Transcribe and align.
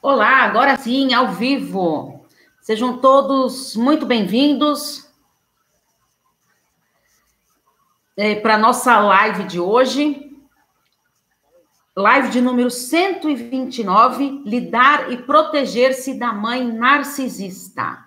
Olá, 0.00 0.44
agora 0.44 0.76
sim, 0.76 1.12
ao 1.12 1.32
vivo. 1.32 2.24
Sejam 2.60 2.98
todos 2.98 3.74
muito 3.74 4.06
bem-vindos 4.06 5.10
é, 8.16 8.36
para 8.36 8.54
a 8.54 8.58
nossa 8.58 8.96
live 9.00 9.42
de 9.42 9.58
hoje. 9.58 10.32
Live 11.96 12.28
de 12.28 12.40
número 12.40 12.70
129: 12.70 14.44
Lidar 14.46 15.10
e 15.10 15.16
proteger-se 15.16 16.16
da 16.16 16.32
mãe 16.32 16.64
narcisista. 16.64 18.04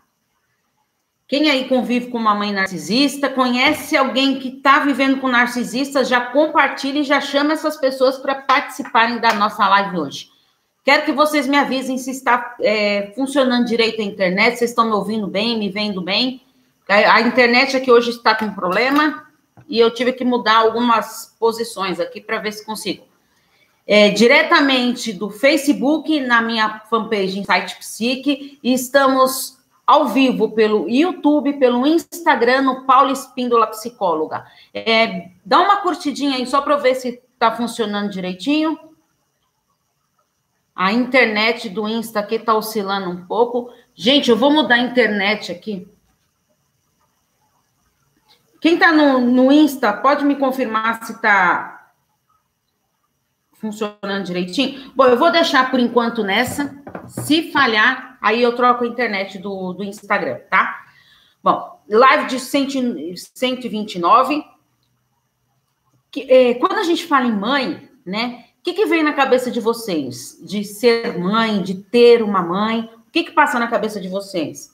Quem 1.28 1.50
aí 1.50 1.68
convive 1.68 2.10
com 2.10 2.18
uma 2.18 2.34
mãe 2.34 2.54
narcisista, 2.54 3.30
conhece 3.30 3.98
alguém 3.98 4.40
que 4.40 4.48
está 4.48 4.80
vivendo 4.80 5.20
com 5.20 5.28
narcisista, 5.28 6.06
já 6.06 6.22
compartilha 6.28 7.00
e 7.00 7.04
já 7.04 7.20
chama 7.20 7.52
essas 7.52 7.76
pessoas 7.76 8.18
para 8.18 8.36
participarem 8.36 9.20
da 9.20 9.34
nossa 9.34 9.68
live 9.68 9.98
hoje. 9.98 10.31
Quero 10.84 11.06
que 11.06 11.12
vocês 11.12 11.48
me 11.48 11.58
avisem 11.58 11.98
se 11.98 12.10
está 12.10 12.56
é, 12.60 13.12
funcionando 13.16 13.68
direito 13.68 14.02
a 14.02 14.06
internet, 14.06 14.58
vocês 14.58 14.72
estão 14.72 14.86
me 14.86 14.94
ouvindo 14.94 15.28
bem, 15.28 15.58
me 15.58 15.70
vendo 15.70 16.02
bem. 16.02 16.42
A 16.88 17.22
internet 17.22 17.78
aqui 17.78 17.92
hoje 17.92 18.10
está 18.10 18.34
com 18.34 18.52
problema 18.52 19.28
e 19.70 19.80
eu 19.80 19.92
tive 19.94 20.12
que 20.12 20.26
mudar 20.26 20.58
algumas 20.58 21.36
posições 21.40 22.00
aqui 22.00 22.20
para 22.20 22.40
ver 22.40 22.52
se 22.52 22.66
consigo. 22.66 23.06
É, 23.88 24.10
diretamente 24.10 25.14
do 25.14 25.30
Facebook, 25.30 26.20
na 26.20 26.42
minha 26.42 26.82
fanpage 26.90 27.40
Insight 27.40 27.78
Psique, 27.78 28.60
e 28.64 28.74
estamos 28.74 29.60
ao 29.86 30.08
vivo 30.08 30.52
pelo 30.52 30.90
YouTube, 30.90 31.54
pelo 31.54 31.86
Instagram, 31.86 32.62
no 32.62 32.86
Paulo 32.86 33.12
Espíndola 33.12 33.68
Psicóloga. 33.68 34.46
É, 34.74 35.30
dá 35.46 35.60
uma 35.60 35.78
curtidinha 35.78 36.38
aí 36.38 36.46
só 36.46 36.62
para 36.62 36.78
ver 36.78 36.96
se 36.96 37.22
está 37.34 37.52
funcionando 37.52 38.10
direitinho. 38.10 38.78
A 40.82 40.92
internet 40.92 41.70
do 41.70 41.88
Insta 41.88 42.22
aqui 42.22 42.38
está 42.38 42.56
oscilando 42.56 43.08
um 43.08 43.24
pouco. 43.28 43.72
Gente, 43.94 44.32
eu 44.32 44.36
vou 44.36 44.52
mudar 44.52 44.74
a 44.74 44.80
internet 44.80 45.52
aqui. 45.52 45.88
Quem 48.60 48.74
está 48.74 48.92
no, 48.92 49.22
no 49.22 49.52
Insta, 49.52 49.94
pode 49.94 50.26
me 50.26 50.36
confirmar 50.38 51.04
se 51.04 51.12
está 51.12 51.92
funcionando 53.54 54.26
direitinho? 54.26 54.92
Bom, 54.96 55.06
eu 55.06 55.20
vou 55.20 55.32
deixar 55.32 55.70
por 55.70 55.80
enquanto 55.80 56.24
nessa. 56.24 56.76
Se 57.06 57.52
falhar, 57.52 58.18
aí 58.20 58.42
eu 58.42 58.56
troco 58.56 58.84
a 58.84 58.88
internet 58.88 59.38
do, 59.38 59.74
do 59.74 59.84
Instagram, 59.84 60.40
tá? 60.50 60.84
Bom, 61.44 61.80
live 61.88 62.26
de 62.26 62.40
100, 62.40 63.16
129. 63.16 64.44
Que, 66.10 66.22
é, 66.22 66.56
quando 66.56 66.80
a 66.80 66.84
gente 66.84 67.06
fala 67.06 67.28
em 67.28 67.38
mãe, 67.38 67.88
né? 68.04 68.46
O 68.62 68.64
que, 68.64 68.74
que 68.74 68.86
vem 68.86 69.02
na 69.02 69.14
cabeça 69.14 69.50
de 69.50 69.60
vocês? 69.60 70.40
De 70.40 70.64
ser 70.64 71.18
mãe, 71.18 71.64
de 71.64 71.74
ter 71.74 72.22
uma 72.22 72.44
mãe? 72.44 72.92
O 73.08 73.12
que, 73.12 73.24
que 73.24 73.32
passa 73.32 73.58
na 73.58 73.68
cabeça 73.68 74.00
de 74.00 74.08
vocês? 74.08 74.70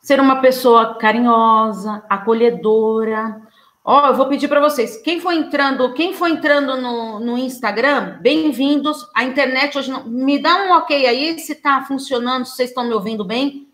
Ser 0.00 0.18
uma 0.18 0.40
pessoa 0.40 0.96
carinhosa, 0.96 2.02
acolhedora. 2.10 3.40
Ó, 3.84 4.02
oh, 4.02 4.06
eu 4.08 4.14
vou 4.16 4.26
pedir 4.26 4.48
para 4.48 4.60
vocês, 4.60 4.96
quem 4.96 5.20
for 5.20 5.32
entrando, 5.32 5.94
quem 5.94 6.14
for 6.14 6.26
entrando 6.28 6.76
no, 6.80 7.20
no 7.20 7.38
Instagram, 7.38 8.18
bem-vindos. 8.20 9.08
A 9.14 9.22
internet 9.22 9.78
hoje 9.78 9.92
não... 9.92 10.04
me 10.04 10.40
dá 10.40 10.64
um 10.64 10.72
ok 10.72 11.06
aí 11.06 11.38
se 11.38 11.52
está 11.52 11.84
funcionando, 11.84 12.44
se 12.44 12.56
vocês 12.56 12.70
estão 12.70 12.84
me 12.84 12.92
ouvindo 12.92 13.24
bem. 13.24 13.68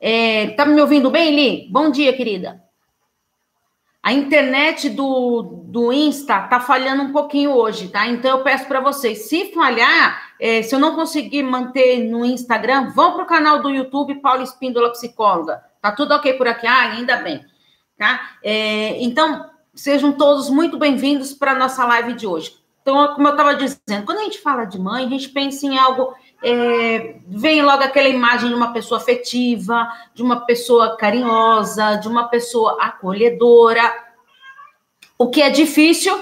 É, 0.00 0.50
tá 0.50 0.64
me 0.64 0.80
ouvindo 0.80 1.10
bem, 1.10 1.34
Li? 1.34 1.68
Bom 1.72 1.90
dia, 1.90 2.12
querida. 2.12 2.67
A 4.08 4.12
internet 4.14 4.88
do, 4.88 5.42
do 5.66 5.92
Insta 5.92 6.40
tá 6.40 6.58
falhando 6.58 7.02
um 7.02 7.12
pouquinho 7.12 7.50
hoje, 7.50 7.88
tá? 7.88 8.06
Então 8.06 8.38
eu 8.38 8.42
peço 8.42 8.66
para 8.66 8.80
vocês, 8.80 9.28
se 9.28 9.52
falhar, 9.52 10.32
é, 10.40 10.62
se 10.62 10.74
eu 10.74 10.78
não 10.78 10.94
conseguir 10.94 11.42
manter 11.42 12.08
no 12.08 12.24
Instagram, 12.24 12.90
vão 12.94 13.12
para 13.12 13.24
o 13.24 13.26
canal 13.26 13.60
do 13.60 13.68
YouTube 13.68 14.22
Paulo 14.22 14.42
Espíndola 14.42 14.92
Psicóloga. 14.92 15.62
Tá 15.82 15.92
tudo 15.92 16.14
ok 16.14 16.32
por 16.32 16.48
aqui? 16.48 16.66
Ah, 16.66 16.92
ainda 16.92 17.16
bem, 17.16 17.44
tá? 17.98 18.30
É, 18.42 18.96
então, 19.02 19.44
sejam 19.74 20.12
todos 20.12 20.48
muito 20.48 20.78
bem-vindos 20.78 21.34
para 21.34 21.54
nossa 21.54 21.84
live 21.84 22.14
de 22.14 22.26
hoje. 22.26 22.56
Então, 22.80 23.14
como 23.14 23.28
eu 23.28 23.32
estava 23.32 23.56
dizendo, 23.56 24.06
quando 24.06 24.20
a 24.20 24.24
gente 24.24 24.40
fala 24.40 24.64
de 24.64 24.80
mãe, 24.80 25.04
a 25.04 25.08
gente 25.10 25.28
pensa 25.28 25.66
em 25.66 25.76
algo 25.76 26.14
é, 26.42 27.16
vem 27.26 27.62
logo 27.62 27.82
aquela 27.82 28.08
imagem 28.08 28.48
de 28.48 28.54
uma 28.54 28.72
pessoa 28.72 29.00
afetiva, 29.00 29.92
de 30.14 30.22
uma 30.22 30.40
pessoa 30.40 30.96
carinhosa, 30.96 31.96
de 31.96 32.08
uma 32.08 32.28
pessoa 32.28 32.78
acolhedora. 32.80 33.82
O 35.18 35.28
que 35.30 35.42
é 35.42 35.50
difícil 35.50 36.16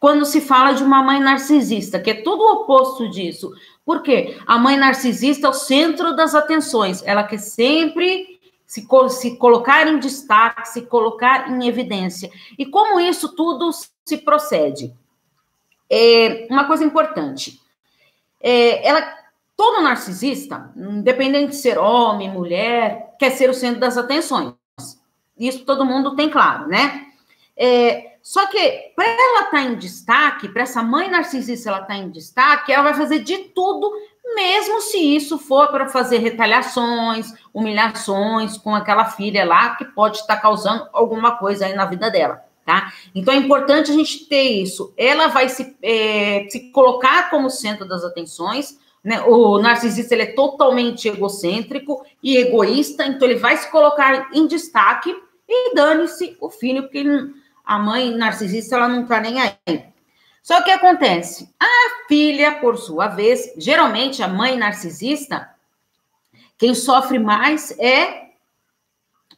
quando 0.00 0.24
se 0.24 0.40
fala 0.40 0.72
de 0.72 0.82
uma 0.82 1.00
mãe 1.00 1.20
narcisista, 1.20 2.00
que 2.00 2.10
é 2.10 2.22
tudo 2.22 2.42
o 2.42 2.52
oposto 2.54 3.08
disso. 3.08 3.52
Por 3.84 4.02
quê? 4.02 4.36
A 4.46 4.58
mãe 4.58 4.76
narcisista 4.76 5.46
é 5.46 5.50
o 5.50 5.52
centro 5.52 6.16
das 6.16 6.34
atenções, 6.34 7.04
ela 7.06 7.22
quer 7.22 7.38
sempre 7.38 8.40
se, 8.66 8.84
se 9.10 9.36
colocar 9.36 9.86
em 9.86 10.00
destaque, 10.00 10.68
se 10.68 10.82
colocar 10.82 11.48
em 11.48 11.68
evidência. 11.68 12.28
E 12.58 12.66
como 12.66 12.98
isso 12.98 13.36
tudo 13.36 13.70
se 14.04 14.18
procede? 14.18 14.92
É 15.88 16.48
uma 16.50 16.64
coisa 16.64 16.82
importante 16.82 17.61
é, 18.42 18.86
ela, 18.86 19.02
todo 19.56 19.82
narcisista, 19.82 20.72
independente 20.76 21.50
de 21.50 21.56
ser 21.56 21.78
homem, 21.78 22.30
mulher, 22.30 23.14
quer 23.18 23.30
ser 23.30 23.48
o 23.48 23.54
centro 23.54 23.80
das 23.80 23.96
atenções. 23.96 24.52
Isso 25.38 25.64
todo 25.64 25.84
mundo 25.84 26.16
tem 26.16 26.28
claro, 26.28 26.66
né? 26.68 27.06
É, 27.56 28.16
só 28.22 28.46
que 28.46 28.92
para 28.94 29.04
ela 29.04 29.44
estar 29.44 29.50
tá 29.50 29.62
em 29.62 29.76
destaque, 29.76 30.48
para 30.48 30.62
essa 30.62 30.82
mãe 30.82 31.08
narcisista 31.08 31.68
ela 31.68 31.80
estar 31.80 31.94
tá 31.94 31.96
em 31.96 32.10
destaque, 32.10 32.72
ela 32.72 32.82
vai 32.82 32.94
fazer 32.94 33.20
de 33.20 33.38
tudo, 33.38 33.92
mesmo 34.34 34.80
se 34.80 34.98
isso 34.98 35.38
for 35.38 35.68
para 35.68 35.88
fazer 35.88 36.18
retaliações, 36.18 37.32
humilhações 37.52 38.56
com 38.56 38.74
aquela 38.74 39.04
filha 39.04 39.44
lá 39.44 39.76
que 39.76 39.84
pode 39.84 40.18
estar 40.18 40.36
causando 40.36 40.88
alguma 40.92 41.36
coisa 41.36 41.66
aí 41.66 41.74
na 41.74 41.84
vida 41.84 42.10
dela 42.10 42.51
tá? 42.64 42.92
Então 43.14 43.34
é 43.34 43.36
importante 43.36 43.90
a 43.90 43.94
gente 43.94 44.26
ter 44.26 44.42
isso. 44.42 44.92
Ela 44.96 45.28
vai 45.28 45.48
se, 45.48 45.76
é, 45.82 46.46
se 46.48 46.70
colocar 46.70 47.30
como 47.30 47.50
centro 47.50 47.86
das 47.86 48.04
atenções, 48.04 48.78
né? 49.02 49.20
O 49.22 49.58
narcisista 49.58 50.14
ele 50.14 50.22
é 50.22 50.32
totalmente 50.32 51.08
egocêntrico 51.08 52.04
e 52.22 52.36
egoísta, 52.36 53.04
então 53.04 53.28
ele 53.28 53.38
vai 53.38 53.56
se 53.56 53.70
colocar 53.70 54.30
em 54.32 54.46
destaque 54.46 55.14
e 55.48 55.74
dane-se 55.74 56.36
o 56.40 56.48
filho, 56.48 56.84
porque 56.84 57.04
a 57.64 57.78
mãe 57.78 58.10
narcisista 58.14 58.76
ela 58.76 58.88
não 58.88 59.04
tá 59.06 59.20
nem 59.20 59.40
aí. 59.40 59.84
Só 60.42 60.62
que 60.62 60.70
acontece, 60.70 61.48
a 61.58 62.06
filha, 62.08 62.52
por 62.60 62.76
sua 62.76 63.08
vez, 63.08 63.52
geralmente 63.56 64.22
a 64.22 64.28
mãe 64.28 64.56
narcisista, 64.56 65.48
quem 66.58 66.74
sofre 66.74 67.18
mais 67.18 67.76
é 67.78 68.21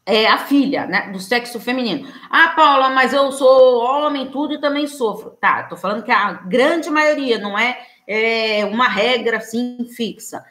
é, 0.07 0.27
a 0.27 0.39
filha, 0.39 0.87
né, 0.87 1.11
do 1.11 1.19
sexo 1.19 1.59
feminino. 1.59 2.07
Ah, 2.31 2.49
Paula, 2.49 2.91
mas 2.91 3.13
eu 3.13 3.33
sou 3.33 3.83
homem, 3.83 4.31
tudo 4.31 4.55
e 4.55 4.61
também 4.61 4.87
sofro. 4.87 5.31
Tá, 5.31 5.63
tô 5.63 5.77
falando 5.77 6.03
que 6.03 6.13
a 6.13 6.33
grande 6.33 6.91
maioria 6.91 7.39
não 7.39 7.59
é, 7.59 7.79
é 8.07 8.65
uma 8.67 8.87
regra 8.87 9.39
assim 9.39 9.87
fixa. 9.97 10.45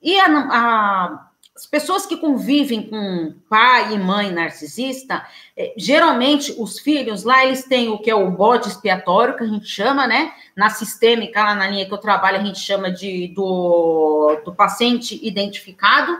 E 0.00 0.18
a, 0.20 0.26
a, 0.26 1.28
as 1.54 1.66
pessoas 1.66 2.06
que 2.06 2.16
convivem 2.16 2.88
com 2.88 3.34
pai 3.48 3.92
e 3.92 3.98
mãe 3.98 4.30
narcisista, 4.30 5.26
é, 5.56 5.74
geralmente 5.76 6.54
os 6.56 6.78
filhos 6.78 7.24
lá, 7.24 7.44
eles 7.44 7.64
têm 7.64 7.88
o 7.88 7.98
que 7.98 8.10
é 8.10 8.14
o 8.14 8.30
bode 8.30 8.68
expiatório, 8.68 9.36
que 9.36 9.42
a 9.42 9.48
gente 9.48 9.66
chama, 9.66 10.06
né? 10.06 10.32
Na 10.56 10.70
sistêmica, 10.70 11.42
lá 11.42 11.54
na 11.56 11.66
linha 11.66 11.86
que 11.86 11.92
eu 11.92 11.98
trabalho, 11.98 12.38
a 12.38 12.44
gente 12.44 12.60
chama 12.60 12.88
de 12.90 13.28
do, 13.34 14.40
do 14.44 14.54
paciente 14.54 15.18
identificado 15.26 16.16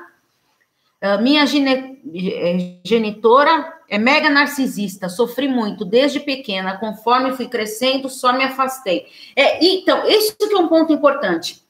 minha 1.21 1.45
gine, 1.47 2.01
eh, 2.15 2.79
genitora 2.85 3.81
é 3.89 3.99
mega 3.99 4.31
narcisista, 4.31 5.09
sofri 5.09 5.49
muito 5.49 5.85
desde 5.85 6.21
pequena, 6.21 6.79
conforme 6.79 7.33
fui 7.33 7.49
crescendo, 7.49 8.09
só 8.09 8.33
me 8.33 8.45
afastei. 8.45 9.07
É, 9.37 9.65
então, 9.65 10.07
isso 10.09 10.37
que 10.37 10.54
é 10.54 10.59
um 10.59 10.69
ponto 10.69 10.93
importante. 10.93 11.63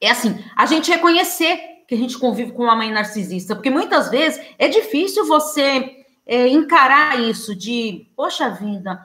É 0.00 0.10
assim, 0.10 0.36
a 0.56 0.66
gente 0.66 0.90
reconhecer 0.90 1.84
que 1.86 1.94
a 1.94 1.98
gente 1.98 2.18
convive 2.18 2.52
com 2.52 2.64
uma 2.64 2.74
mãe 2.74 2.90
narcisista, 2.90 3.54
porque 3.54 3.70
muitas 3.70 4.10
vezes 4.10 4.44
é 4.58 4.66
difícil 4.66 5.24
você 5.24 6.04
é, 6.26 6.48
encarar 6.48 7.20
isso 7.20 7.54
de, 7.54 8.08
poxa 8.16 8.50
vida, 8.50 9.00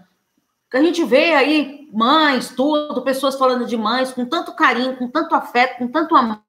que 0.70 0.78
a 0.78 0.82
gente 0.82 1.04
vê 1.04 1.34
aí 1.34 1.88
mães, 1.94 2.50
tudo, 2.50 3.02
pessoas 3.04 3.36
falando 3.36 3.66
de 3.66 3.78
mães 3.78 4.12
com 4.12 4.26
tanto 4.26 4.54
carinho, 4.54 4.98
com 4.98 5.08
tanto 5.08 5.34
afeto, 5.36 5.78
com 5.78 5.88
tanto 5.88 6.16
amor, 6.16 6.42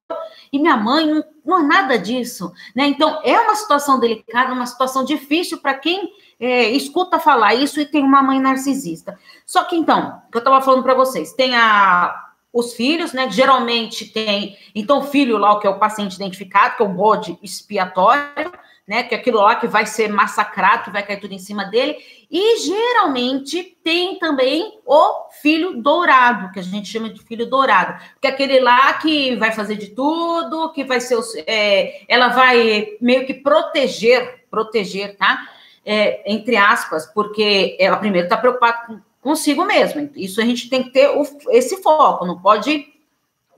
e 0.53 0.59
minha 0.59 0.77
mãe 0.77 1.07
não, 1.07 1.25
não 1.45 1.59
é 1.59 1.63
nada 1.63 1.99
disso, 1.99 2.53
né? 2.75 2.87
Então 2.87 3.21
é 3.25 3.39
uma 3.41 3.55
situação 3.55 3.99
delicada, 3.99 4.53
uma 4.53 4.67
situação 4.67 5.05
difícil 5.05 5.59
para 5.59 5.75
quem 5.75 6.13
é, 6.41 6.71
escuta 6.71 7.19
falar 7.19 7.55
isso 7.55 7.81
e 7.81 7.87
tem 7.87 8.03
uma 8.03 8.23
mãe 8.23 8.41
narcisista. 8.41 9.19
Só 9.45 9.65
que 9.65 9.77
então, 9.77 10.23
que 10.31 10.37
eu 10.37 10.41
estava 10.41 10.61
falando 10.61 10.83
para 10.83 10.95
vocês, 10.95 11.33
tem 11.33 11.57
a 11.57 12.25
os 12.53 12.75
filhos, 12.75 13.13
né? 13.13 13.31
Geralmente 13.31 14.07
tem, 14.07 14.57
então, 14.75 14.99
o 14.99 15.05
filho 15.05 15.37
lá, 15.39 15.61
que 15.61 15.67
é 15.67 15.71
o 15.71 15.79
paciente 15.79 16.15
identificado, 16.15 16.77
que 16.77 16.83
é 16.83 16.87
o 16.87 16.89
bode 16.89 17.39
expiatório, 17.43 18.53
né? 18.89 19.03
Que 19.03 19.15
aquilo 19.15 19.39
lá 19.39 19.57
que 19.57 19.69
vai 19.69 19.85
ser 19.85 20.09
massacrado, 20.09 20.85
que 20.85 20.91
vai 20.91 21.05
cair 21.05 21.21
tudo 21.21 21.35
em 21.35 21.39
cima 21.39 21.67
dele. 21.67 21.99
E 22.31 22.59
geralmente 22.61 23.77
tem 23.85 24.19
também 24.19 24.81
o 24.87 25.29
filho 25.43 25.83
dourado, 25.83 26.51
que 26.51 26.59
a 26.59 26.63
gente 26.63 26.89
chama 26.89 27.11
de 27.11 27.23
filho 27.23 27.45
dourado, 27.45 28.03
que 28.19 28.27
é 28.27 28.31
aquele 28.31 28.59
lá 28.61 28.95
que 28.95 29.37
vai 29.37 29.53
fazer 29.53 29.77
de 29.77 29.89
tudo, 29.89 30.73
que 30.73 30.85
vai 30.85 31.01
ser, 31.01 31.19
é, 31.47 32.03
ela 32.09 32.29
vai 32.29 32.97
meio 32.99 33.27
que 33.27 33.35
proteger, 33.35 34.47
proteger, 34.51 35.17
tá? 35.19 35.47
É, 35.85 36.33
entre 36.33 36.57
aspas, 36.57 37.07
porque 37.07 37.77
ela 37.79 37.99
primeiro 37.99 38.27
está 38.27 38.39
preocupada 38.39 38.87
com, 38.87 39.01
consigo 39.21 39.65
mesma. 39.67 40.09
Isso 40.17 40.41
a 40.41 40.45
gente 40.45 40.71
tem 40.71 40.83
que 40.83 40.91
ter 40.91 41.09
o, 41.09 41.27
esse 41.51 41.83
foco, 41.83 42.25
não 42.25 42.41
pode 42.41 42.87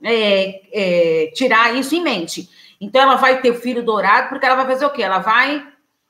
é, 0.03 0.61
é, 0.73 1.31
tirar 1.33 1.73
isso 1.75 1.95
em 1.95 2.01
mente. 2.01 2.49
Então 2.81 2.99
ela 2.99 3.15
vai 3.15 3.39
ter 3.41 3.51
o 3.51 3.61
filho 3.61 3.85
dourado, 3.85 4.29
porque 4.29 4.43
ela 4.43 4.55
vai 4.55 4.65
fazer 4.65 4.85
o 4.87 4.89
quê? 4.89 5.03
Ela 5.03 5.19
vai 5.19 5.63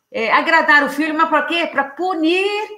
é, 0.09 0.31
agradar 0.31 0.85
o 0.85 0.89
filho, 0.89 1.13
mas 1.13 1.27
para 1.27 1.43
quê? 1.43 1.67
Para 1.67 1.83
punir 1.83 2.69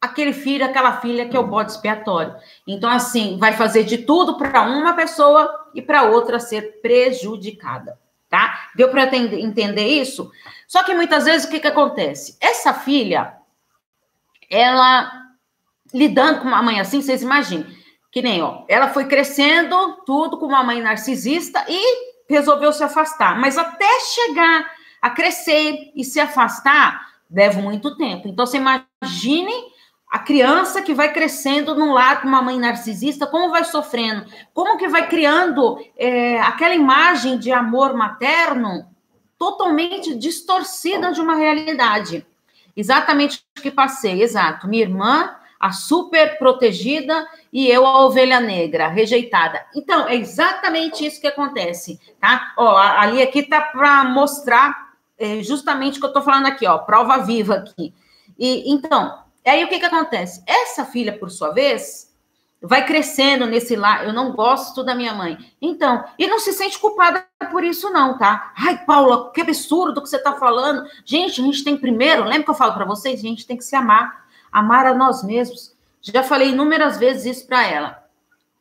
aquele 0.00 0.32
filho, 0.32 0.64
aquela 0.64 1.00
filha 1.00 1.28
que 1.28 1.36
é 1.36 1.38
o 1.38 1.46
bode 1.46 1.72
expiatório. 1.72 2.34
Então, 2.66 2.90
assim, 2.90 3.36
vai 3.38 3.52
fazer 3.52 3.84
de 3.84 3.98
tudo 3.98 4.38
para 4.38 4.62
uma 4.62 4.94
pessoa 4.94 5.68
e 5.74 5.82
para 5.82 6.04
outra 6.04 6.40
ser 6.40 6.80
prejudicada, 6.80 7.98
tá? 8.30 8.70
Deu 8.74 8.88
para 8.88 9.14
entender 9.14 9.86
isso? 9.86 10.32
Só 10.66 10.82
que 10.82 10.94
muitas 10.94 11.26
vezes 11.26 11.46
o 11.46 11.50
que, 11.50 11.60
que 11.60 11.68
acontece? 11.68 12.36
Essa 12.40 12.72
filha, 12.72 13.36
ela 14.50 15.22
lidando 15.92 16.40
com 16.40 16.48
uma 16.48 16.62
mãe 16.62 16.80
assim, 16.80 17.02
vocês 17.02 17.22
imaginem, 17.22 17.66
que 18.10 18.22
nem, 18.22 18.42
ó, 18.42 18.64
ela 18.68 18.88
foi 18.88 19.04
crescendo 19.04 19.98
tudo 20.06 20.38
com 20.38 20.46
uma 20.46 20.64
mãe 20.64 20.80
narcisista 20.80 21.64
e 21.68 22.11
resolveu 22.32 22.72
se 22.72 22.82
afastar. 22.82 23.38
Mas 23.38 23.56
até 23.56 23.88
chegar 24.00 24.72
a 25.00 25.10
crescer 25.10 25.92
e 25.94 26.02
se 26.04 26.18
afastar, 26.18 27.06
leva 27.30 27.60
muito 27.60 27.96
tempo. 27.96 28.28
Então, 28.28 28.46
você 28.46 28.56
imagine 28.56 29.52
a 30.10 30.18
criança 30.18 30.82
que 30.82 30.92
vai 30.92 31.12
crescendo 31.12 31.74
num 31.74 31.92
lar 31.92 32.20
com 32.20 32.28
uma 32.28 32.42
mãe 32.42 32.58
narcisista, 32.58 33.26
como 33.26 33.50
vai 33.50 33.64
sofrendo, 33.64 34.26
como 34.52 34.76
que 34.76 34.88
vai 34.88 35.08
criando 35.08 35.78
é, 35.96 36.40
aquela 36.40 36.74
imagem 36.74 37.38
de 37.38 37.50
amor 37.50 37.94
materno 37.94 38.86
totalmente 39.38 40.14
distorcida 40.14 41.12
de 41.12 41.20
uma 41.20 41.34
realidade. 41.34 42.26
Exatamente 42.76 43.44
o 43.58 43.62
que 43.62 43.70
passei, 43.70 44.22
exato. 44.22 44.68
Minha 44.68 44.82
irmã, 44.82 45.34
a 45.62 45.72
super 45.72 46.36
protegida, 46.38 47.26
e 47.52 47.68
eu, 47.68 47.86
a 47.86 48.04
ovelha 48.04 48.40
negra, 48.40 48.88
rejeitada. 48.88 49.64
Então, 49.74 50.08
é 50.08 50.16
exatamente 50.16 51.06
isso 51.06 51.20
que 51.20 51.26
acontece, 51.26 51.98
tá? 52.20 52.52
Ó, 52.58 52.76
ali 52.76 53.22
aqui 53.22 53.44
tá 53.44 53.60
para 53.60 54.04
mostrar 54.04 54.92
é 55.22 55.40
justamente 55.40 55.98
o 55.98 56.00
que 56.00 56.06
eu 56.06 56.08
estou 56.08 56.22
falando 56.22 56.46
aqui, 56.46 56.66
ó, 56.66 56.78
prova 56.78 57.18
viva 57.18 57.54
aqui. 57.54 57.94
E 58.36 58.72
então, 58.72 59.22
aí 59.46 59.62
o 59.62 59.68
que 59.68 59.78
que 59.78 59.86
acontece? 59.86 60.42
Essa 60.44 60.84
filha, 60.84 61.16
por 61.16 61.30
sua 61.30 61.50
vez, 61.50 62.12
vai 62.60 62.84
crescendo 62.84 63.46
nesse 63.46 63.76
lar. 63.76 64.04
Eu 64.04 64.12
não 64.12 64.32
gosto 64.32 64.82
da 64.82 64.96
minha 64.96 65.14
mãe. 65.14 65.38
Então, 65.60 66.04
e 66.18 66.26
não 66.26 66.40
se 66.40 66.52
sente 66.52 66.76
culpada 66.76 67.24
por 67.52 67.62
isso, 67.62 67.88
não, 67.90 68.18
tá? 68.18 68.52
Ai, 68.56 68.84
Paula, 68.84 69.30
que 69.32 69.40
absurdo 69.40 70.02
que 70.02 70.08
você 70.08 70.16
está 70.16 70.32
falando. 70.32 70.84
Gente, 71.04 71.40
a 71.40 71.44
gente 71.44 71.62
tem 71.62 71.76
primeiro, 71.76 72.24
lembra 72.24 72.42
que 72.42 72.50
eu 72.50 72.54
falo 72.54 72.74
para 72.74 72.84
vocês? 72.84 73.20
A 73.20 73.22
gente 73.22 73.46
tem 73.46 73.56
que 73.56 73.64
se 73.64 73.76
amar, 73.76 74.24
amar 74.52 74.86
a 74.86 74.94
nós 74.94 75.24
mesmos. 75.24 75.74
Já 76.00 76.22
falei 76.22 76.50
inúmeras 76.50 76.98
vezes 76.98 77.38
isso 77.38 77.46
para 77.46 77.66
ela. 77.66 78.04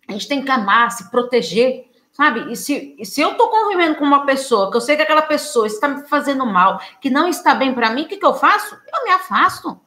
A 0.07 0.13
gente 0.13 0.27
tem 0.27 0.43
que 0.43 0.51
amar, 0.51 0.91
se 0.91 1.09
proteger 1.11 1.91
Sabe? 2.11 2.51
E 2.51 2.55
se, 2.55 2.95
e 2.99 3.05
se 3.05 3.21
eu 3.21 3.35
tô 3.35 3.47
convivendo 3.47 3.95
com 3.95 4.03
uma 4.03 4.25
pessoa, 4.25 4.69
que 4.69 4.75
eu 4.75 4.81
sei 4.81 4.95
que 4.95 5.01
aquela 5.01 5.21
pessoa 5.21 5.65
está 5.65 5.88
me 5.88 6.03
fazendo 6.07 6.45
mal, 6.45 6.81
que 6.99 7.09
não 7.09 7.27
está 7.27 7.55
bem 7.55 7.73
para 7.73 7.89
mim, 7.91 8.03
o 8.03 8.07
que, 8.07 8.17
que 8.17 8.25
eu 8.25 8.33
faço? 8.33 8.75
Eu 8.75 9.03
me 9.05 9.11
afasto. 9.11 9.79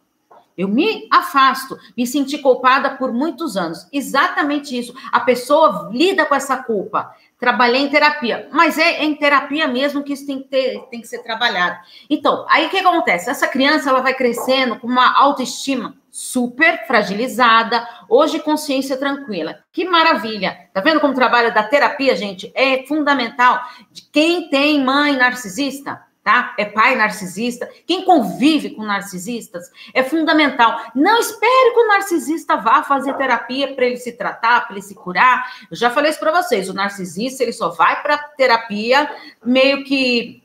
Eu 0.57 0.69
me 0.69 1.09
afasto, 1.13 1.77
me 1.97 2.07
senti 2.07 2.39
culpada 2.39 2.91
por 2.91 3.13
muitos 3.13 3.57
anos. 3.57 3.89
Exatamente 3.93 4.79
isso. 4.79 4.95
A 5.11 5.19
pessoa 5.19 5.91
lida 5.93 6.25
com 6.25 6.35
essa 6.35 6.57
culpa. 6.63 7.13
Trabalhei 7.39 7.83
em 7.83 7.89
terapia, 7.89 8.49
mas 8.53 8.79
é 8.79 9.03
em 9.03 9.15
terapia 9.15 9.67
mesmo 9.67 10.03
que 10.03 10.13
isso 10.13 10.27
tem 10.27 10.41
que, 10.41 10.49
ter, 10.49 10.81
tem 10.91 11.01
que 11.01 11.09
ser 11.09 11.23
trabalhado. 11.23 11.79
Então, 12.09 12.47
aí 12.49 12.67
o 12.67 12.71
que 12.71 12.79
acontece? 12.79 13.29
Essa 13.29 13.49
criança 13.49 13.91
ela 13.91 14.01
vai 14.01 14.15
crescendo 14.15 14.79
com 14.79 14.87
uma 14.87 15.19
autoestima 15.19 15.97
super 16.11 16.87
fragilizada, 16.87 17.87
hoje 18.09 18.39
consciência 18.39 18.97
tranquila. 18.97 19.59
Que 19.73 19.85
maravilha! 19.85 20.69
Tá 20.73 20.81
vendo 20.81 21.01
como 21.01 21.13
o 21.13 21.17
trabalho 21.17 21.53
da 21.53 21.65
terapia, 21.65 22.15
gente, 22.15 22.53
é 22.55 22.85
fundamental 22.87 23.61
de 23.91 24.03
quem 24.13 24.49
tem 24.49 24.83
mãe 24.83 25.17
narcisista? 25.17 26.01
Tá? 26.25 26.55
É 26.59 26.65
pai 26.65 26.97
narcisista. 26.97 27.71
Quem 27.87 28.03
convive 28.03 28.71
com 28.71 28.83
narcisistas 28.83 29.71
é 29.93 30.03
fundamental. 30.03 30.81
Não 30.95 31.21
espere 31.21 31.75
que 31.75 31.81
o 31.81 31.87
narcisista 31.87 32.57
vá 32.57 32.83
fazer 32.83 33.13
terapia 33.15 33.75
para 33.75 33.85
ele 33.85 33.99
se 33.99 34.13
tratar, 34.13 34.63
para 34.63 34.73
ele 34.73 34.83
se 34.83 34.95
curar. 34.95 35.45
Eu 35.71 35.77
já 35.77 35.91
falei 35.91 36.11
isso 36.11 36.19
para 36.19 36.33
vocês. 36.33 36.71
O 36.71 36.75
narcisista 36.75 37.43
ele 37.43 37.53
só 37.53 37.69
vai 37.69 38.03
para 38.03 38.17
terapia 38.17 39.09
meio 39.45 39.85
que 39.85 40.43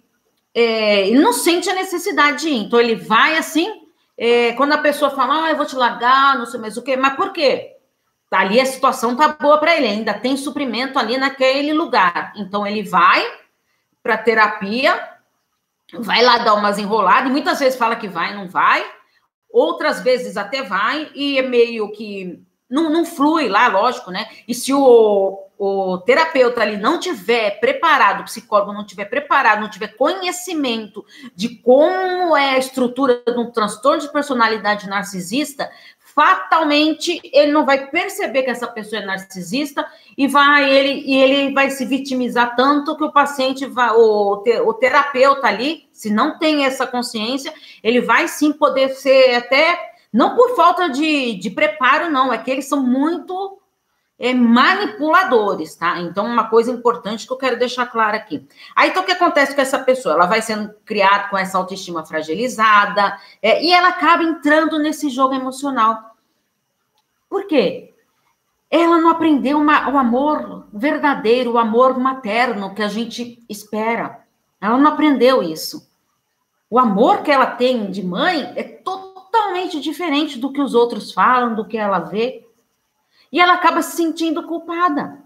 é, 0.54 1.08
ele 1.08 1.20
não 1.20 1.32
sente 1.32 1.70
a 1.70 1.76
necessidade 1.76 2.42
de 2.42 2.50
ir. 2.50 2.58
Então 2.58 2.80
ele 2.80 2.96
vai 2.96 3.38
assim. 3.38 3.88
É, 4.18 4.52
quando 4.54 4.74
a 4.74 4.80
pessoa 4.80 5.12
fala, 5.12 5.46
ah, 5.46 5.50
eu 5.52 5.56
vou 5.56 5.66
te 5.66 5.78
largar, 5.78 6.38
não 6.38 6.46
sei 6.46 6.60
mais 6.60 6.76
o 6.76 6.84
quê, 6.84 6.98
mas 6.98 7.16
por 7.16 7.32
quê? 7.32 7.78
Ali 8.30 8.60
a 8.60 8.66
situação 8.66 9.16
tá 9.16 9.30
boa 9.30 9.58
para 9.58 9.78
ele, 9.78 9.88
ainda 9.88 10.14
tem 10.14 10.36
suprimento 10.36 11.00
ali 11.00 11.18
naquele 11.18 11.72
lugar. 11.72 12.34
Então 12.36 12.68
ele 12.68 12.84
vai 12.84 13.26
para 14.04 14.18
terapia 14.18 15.19
vai 15.94 16.24
lá 16.24 16.40
dar 16.40 16.54
umas 16.54 16.78
enroladas, 16.78 17.30
e 17.30 17.32
muitas 17.32 17.60
vezes 17.60 17.78
fala 17.78 17.96
que 17.96 18.08
vai, 18.08 18.36
não 18.36 18.48
vai, 18.48 18.86
outras 19.52 20.02
vezes 20.02 20.38
até 20.38 20.62
vai, 20.62 21.10
e 21.16 21.38
é 21.40 21.42
meio 21.42 21.92
que 21.92 22.44
não, 22.70 22.90
não 22.90 23.04
flui 23.04 23.50
lá, 23.50 23.68
lógico, 23.68 24.12
né? 24.12 24.28
E 24.48 24.54
se 24.54 24.72
o, 24.72 25.50
o 25.58 25.98
terapeuta 26.00 26.62
ali 26.62 26.78
não 26.78 27.00
tiver 27.00 27.60
preparado, 27.60 28.22
o 28.22 28.26
psicólogo 28.26 28.72
não 28.72 28.86
tiver 28.86 29.06
preparado, 29.06 29.62
não 29.62 29.70
tiver 29.70 29.96
conhecimento 29.96 31.04
de 31.36 31.50
como 31.50 32.38
é 32.38 32.52
a 32.52 32.58
estrutura 32.60 33.24
de 33.26 33.40
um 33.40 33.52
transtorno 33.52 34.02
de 34.02 34.12
personalidade 34.12 34.88
narcisista, 34.88 35.70
fatalmente 36.20 37.22
ele 37.32 37.54
não 37.54 37.66
vai 37.66 37.88
perceber 37.88 38.44
que 38.44 38.50
essa 38.50 38.68
pessoa 38.68 39.02
é 39.02 39.06
narcisista 39.06 39.88
e 40.18 40.28
vai 40.28 40.70
ele 40.70 41.02
e 41.06 41.16
ele 41.16 41.54
vai 41.54 41.70
se 41.70 41.86
vitimizar 41.86 42.58
tanto 42.58 42.98
que 42.98 43.06
o 43.06 43.12
paciente 43.14 43.66
vai 43.66 43.92
o, 43.92 44.44
o 44.66 44.74
terapeuta 44.74 45.48
ali, 45.48 45.88
se 45.94 46.10
não 46.10 46.38
tem 46.38 46.66
essa 46.66 46.86
consciência, 46.86 47.54
ele 47.82 48.02
vai 48.02 48.28
sim 48.28 48.52
poder 48.52 48.90
ser 48.90 49.36
até 49.36 49.94
não 50.12 50.36
por 50.36 50.58
falta 50.58 50.90
de, 50.90 51.36
de 51.36 51.50
preparo, 51.52 52.10
não, 52.10 52.34
é 52.34 52.38
que 52.38 52.52
eles 52.52 52.66
são 52.68 52.82
muito 52.82 53.58
é, 54.20 54.34
manipuladores, 54.34 55.76
tá? 55.76 56.00
Então, 56.02 56.26
uma 56.26 56.50
coisa 56.50 56.70
importante 56.70 57.26
que 57.26 57.32
eu 57.32 57.38
quero 57.38 57.58
deixar 57.58 57.86
clara 57.86 58.18
aqui. 58.18 58.46
Aí, 58.76 58.90
então, 58.90 59.04
o 59.04 59.06
que 59.06 59.14
acontece 59.14 59.56
com 59.56 59.62
essa 59.62 59.80
pessoa? 59.80 60.16
Ela 60.16 60.26
vai 60.26 60.42
sendo 60.42 60.74
criada 60.84 61.30
com 61.30 61.38
essa 61.38 61.58
autoestima 61.58 62.06
fragilizada 62.06 63.18
é, 63.42 63.64
e 63.64 63.72
ela 63.72 63.88
acaba 63.88 64.24
entrando 64.24 64.78
nesse 64.78 65.10
jogo 65.10 65.34
emocional. 65.34 66.09
Por 67.30 67.46
quê? 67.46 67.94
Ela 68.70 69.00
não 69.00 69.10
aprendeu 69.10 69.58
uma, 69.58 69.90
o 69.90 69.98
amor 69.98 70.68
verdadeiro, 70.74 71.54
o 71.54 71.58
amor 71.58 71.98
materno 71.98 72.74
que 72.74 72.82
a 72.82 72.88
gente 72.88 73.44
espera. 73.48 74.26
Ela 74.60 74.78
não 74.78 74.92
aprendeu 74.92 75.42
isso. 75.42 75.90
O 76.70 76.78
amor 76.78 77.24
que 77.24 77.32
ela 77.32 77.48
tem 77.48 77.90
de 77.90 78.04
mãe 78.04 78.54
é 78.56 78.64
totalmente 78.64 79.80
diferente 79.80 80.38
do 80.38 80.52
que 80.52 80.62
os 80.62 80.76
outros 80.76 81.12
falam, 81.12 81.56
do 81.56 81.66
que 81.66 81.78
ela 81.78 82.00
vê. 82.00 82.48
E 83.32 83.40
ela 83.40 83.54
acaba 83.54 83.82
se 83.82 83.96
sentindo 83.96 84.44
culpada. 84.44 85.24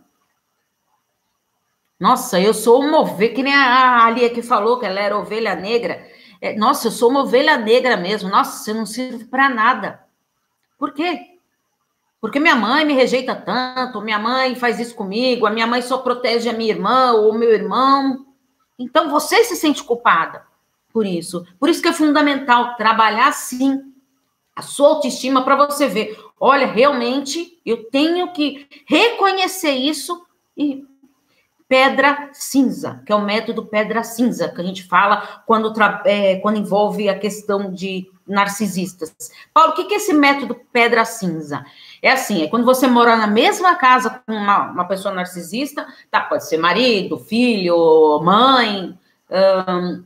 Nossa, 2.00 2.40
eu 2.40 2.54
sou 2.54 2.82
uma 2.82 3.00
ovelha, 3.00 3.34
que 3.34 3.44
nem 3.44 3.54
a 3.54 4.06
Alia 4.06 4.30
que 4.30 4.42
falou 4.42 4.80
que 4.80 4.86
ela 4.86 5.00
era 5.00 5.18
ovelha 5.18 5.56
negra. 5.56 6.06
É, 6.42 6.54
nossa, 6.56 6.88
eu 6.88 6.92
sou 6.92 7.10
uma 7.10 7.22
ovelha 7.22 7.58
negra 7.58 7.96
mesmo. 7.96 8.30
Nossa, 8.30 8.72
eu 8.72 8.76
não 8.76 8.86
sirvo 8.86 9.26
para 9.28 9.50
nada. 9.50 10.06
Por 10.78 10.94
quê? 10.94 11.33
Porque 12.24 12.40
minha 12.40 12.56
mãe 12.56 12.86
me 12.86 12.94
rejeita 12.94 13.36
tanto, 13.36 14.00
minha 14.00 14.18
mãe 14.18 14.56
faz 14.56 14.80
isso 14.80 14.96
comigo, 14.96 15.46
a 15.46 15.50
minha 15.50 15.68
mãe 15.68 15.82
só 15.82 15.98
protege 15.98 16.48
a 16.48 16.54
minha 16.54 16.72
irmã 16.72 17.12
ou 17.12 17.34
meu 17.34 17.52
irmão. 17.52 18.26
Então 18.80 19.10
você 19.10 19.44
se 19.44 19.58
sente 19.58 19.84
culpada 19.84 20.46
por 20.94 21.06
isso. 21.06 21.46
Por 21.60 21.68
isso 21.68 21.82
que 21.82 21.90
é 21.90 21.92
fundamental 21.92 22.78
trabalhar 22.78 23.34
sim 23.34 23.78
a 24.56 24.62
sua 24.62 24.88
autoestima 24.88 25.44
para 25.44 25.58
você 25.58 25.86
ver, 25.86 26.18
olha, 26.40 26.66
realmente 26.66 27.60
eu 27.66 27.90
tenho 27.90 28.32
que 28.32 28.70
reconhecer 28.88 29.72
isso 29.72 30.26
e 30.56 30.86
pedra 31.68 32.30
cinza, 32.32 33.04
que 33.06 33.12
é 33.12 33.16
o 33.16 33.22
método 33.26 33.66
pedra 33.66 34.02
cinza, 34.02 34.48
que 34.48 34.62
a 34.62 34.64
gente 34.64 34.84
fala 34.84 35.44
quando, 35.46 35.74
é, 36.06 36.38
quando 36.38 36.58
envolve 36.58 37.10
a 37.10 37.20
questão 37.20 37.70
de 37.70 38.10
narcisistas. 38.26 39.14
Paulo, 39.54 39.74
o 39.74 39.76
que 39.76 39.94
é 39.94 39.98
esse 39.98 40.14
método 40.14 40.56
pedra 40.72 41.04
cinza? 41.04 41.66
É 42.04 42.12
assim, 42.12 42.44
é 42.44 42.50
quando 42.50 42.66
você 42.66 42.86
mora 42.86 43.16
na 43.16 43.28
mesma 43.28 43.78
casa 43.78 44.22
com 44.28 44.34
uma, 44.34 44.72
uma 44.72 44.86
pessoa 44.86 45.16
narcisista, 45.16 45.88
tá, 46.12 46.20
pode 46.20 46.46
ser 46.46 46.58
marido, 46.58 47.18
filho, 47.18 48.20
mãe, 48.22 49.00
hum, 49.32 50.04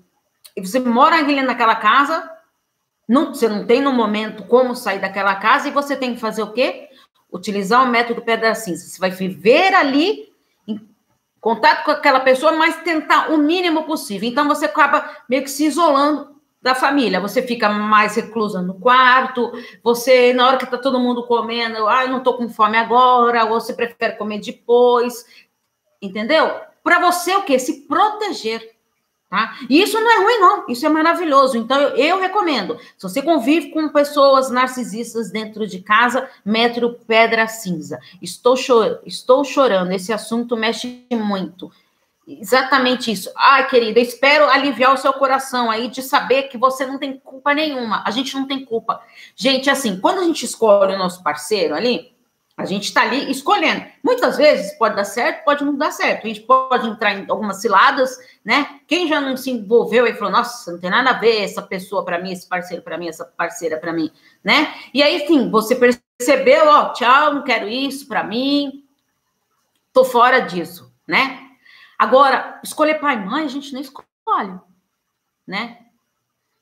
você 0.61 0.79
mora 0.79 1.15
ali 1.15 1.41
naquela 1.41 1.75
casa, 1.75 2.29
não, 3.09 3.33
você 3.33 3.49
não 3.49 3.65
tem 3.65 3.81
no 3.81 3.91
momento 3.91 4.43
como 4.43 4.75
sair 4.75 4.99
daquela 4.99 5.33
casa 5.37 5.69
e 5.69 5.71
você 5.71 5.95
tem 5.95 6.13
que 6.13 6.21
fazer 6.21 6.43
o 6.43 6.53
quê? 6.53 6.87
Utilizar 7.33 7.83
o 7.83 7.87
método 7.87 8.21
pedra 8.21 8.53
cinza. 8.53 8.85
Você 8.85 8.99
vai 8.99 9.09
viver 9.09 9.73
ali 9.73 10.31
em 10.67 10.79
contato 11.41 11.83
com 11.83 11.89
aquela 11.89 12.19
pessoa, 12.19 12.51
mas 12.51 12.79
tentar 12.83 13.31
o 13.31 13.39
mínimo 13.39 13.85
possível. 13.85 14.29
Então 14.29 14.47
você 14.47 14.65
acaba 14.65 15.09
meio 15.27 15.41
que 15.41 15.49
se 15.49 15.65
isolando 15.65 16.36
da 16.67 16.75
família. 16.75 17.21
Você 17.21 17.41
fica 17.41 17.69
mais 17.69 18.15
reclusa 18.15 18.61
no 18.61 18.73
quarto, 18.73 19.51
você, 19.81 20.33
na 20.33 20.45
hora 20.45 20.57
que 20.57 20.65
tá 20.65 20.77
todo 20.77 20.99
mundo 20.99 21.25
comendo, 21.25 21.87
ah, 21.87 22.05
não 22.07 22.19
tô 22.19 22.33
com 22.33 22.49
fome 22.49 22.77
agora, 22.77 23.45
ou 23.45 23.61
você 23.61 23.73
prefere 23.73 24.17
comer 24.17 24.39
depois, 24.39 25.25
entendeu? 26.01 26.51
Para 26.83 26.99
você 26.99 27.33
o 27.35 27.43
quê? 27.43 27.57
Se 27.57 27.87
proteger. 27.87 28.75
Tá? 29.29 29.57
E 29.69 29.81
isso 29.81 29.99
não 29.99 30.09
é 30.09 30.23
ruim, 30.23 30.39
não. 30.39 30.65
Isso 30.69 30.85
é 30.85 30.89
maravilhoso. 30.89 31.57
Então, 31.57 31.77
eu, 31.77 31.95
eu, 31.97 32.19
recomendo. 32.19 32.79
Se 32.97 33.03
você 33.03 33.21
convive 33.21 33.71
com 33.71 33.89
pessoas 33.89 34.49
narcisistas 34.49 35.29
dentro 35.29 35.67
de 35.67 35.79
casa, 35.79 36.29
metro 36.45 36.97
pedra 37.05 37.45
cinza. 37.45 37.99
Estou, 38.21 38.55
chor 38.55 39.01
estou 39.05 39.43
chorando. 39.43 39.91
Esse 39.91 40.13
assunto 40.13 40.55
mexe 40.55 41.05
muito. 41.11 41.69
Exatamente 42.27 43.09
isso. 43.09 43.31
Ai, 43.37 43.69
querida, 43.69 44.01
espero 44.01 44.49
aliviar 44.49 44.93
o 44.93 44.97
seu 44.97 45.13
coração 45.13 45.71
aí 45.71 45.87
de 45.87 46.01
saber 46.01 46.43
que 46.43 46.57
você 46.57 46.85
não 46.85 46.99
tem 46.99 47.17
culpa 47.17 47.53
nenhuma. 47.53 48.03
A 48.05 48.11
gente 48.11 48.35
não 48.35 48.45
tem 48.45 48.65
culpa. 48.65 49.01
Gente, 49.33 49.69
assim, 49.69 49.97
quando 49.97 50.19
a 50.19 50.23
gente 50.23 50.43
escolhe 50.43 50.93
o 50.93 50.97
nosso 50.97 51.23
parceiro 51.23 51.73
ali, 51.73 52.13
a 52.57 52.65
gente 52.65 52.85
está 52.85 53.03
ali 53.03 53.31
escolhendo. 53.31 53.85
Muitas 54.03 54.35
vezes 54.35 54.77
pode 54.77 54.97
dar 54.97 55.05
certo, 55.05 55.45
pode 55.45 55.63
não 55.63 55.77
dar 55.77 55.91
certo. 55.91 56.25
A 56.25 56.27
gente 56.27 56.41
pode 56.41 56.89
entrar 56.89 57.13
em 57.13 57.25
algumas 57.29 57.61
ciladas, 57.61 58.17
né? 58.43 58.81
Quem 58.87 59.07
já 59.07 59.21
não 59.21 59.37
se 59.37 59.49
envolveu 59.49 60.05
e 60.05 60.13
falou, 60.13 60.33
nossa, 60.33 60.73
não 60.73 60.79
tem 60.79 60.89
nada 60.89 61.11
a 61.11 61.19
ver 61.19 61.43
essa 61.43 61.61
pessoa 61.61 62.03
para 62.03 62.19
mim, 62.19 62.33
esse 62.33 62.49
parceiro 62.49 62.83
para 62.83 62.97
mim, 62.97 63.07
essa 63.07 63.23
parceira 63.23 63.77
para 63.77 63.93
mim, 63.93 64.11
né? 64.43 64.73
E 64.93 65.01
aí, 65.01 65.25
sim, 65.27 65.49
você 65.49 65.75
percebeu, 65.75 66.67
ó, 66.67 66.91
tchau, 66.91 67.35
não 67.35 67.43
quero 67.43 67.69
isso 67.69 68.05
para 68.05 68.23
mim, 68.23 68.83
tô 69.93 70.03
fora 70.03 70.39
disso, 70.39 70.91
né? 71.07 71.46
Agora, 71.97 72.59
escolher 72.63 72.99
pai 72.99 73.15
e 73.15 73.25
mãe, 73.25 73.45
a 73.45 73.49
gente 73.49 73.73
não 73.73 73.81
escolhe, 73.81 74.59
né? 75.45 75.79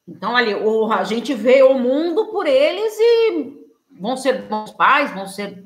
Então, 0.08 0.36
ali, 0.36 0.54
a 0.54 1.04
gente 1.04 1.34
vê 1.34 1.64
o 1.64 1.74
mundo 1.74 2.28
por 2.28 2.46
eles 2.46 2.94
e 3.00 3.66
vão 4.00 4.16
ser 4.16 4.44
bons 4.44 4.72
pais, 4.72 5.12
vão 5.12 5.28
ser 5.28 5.66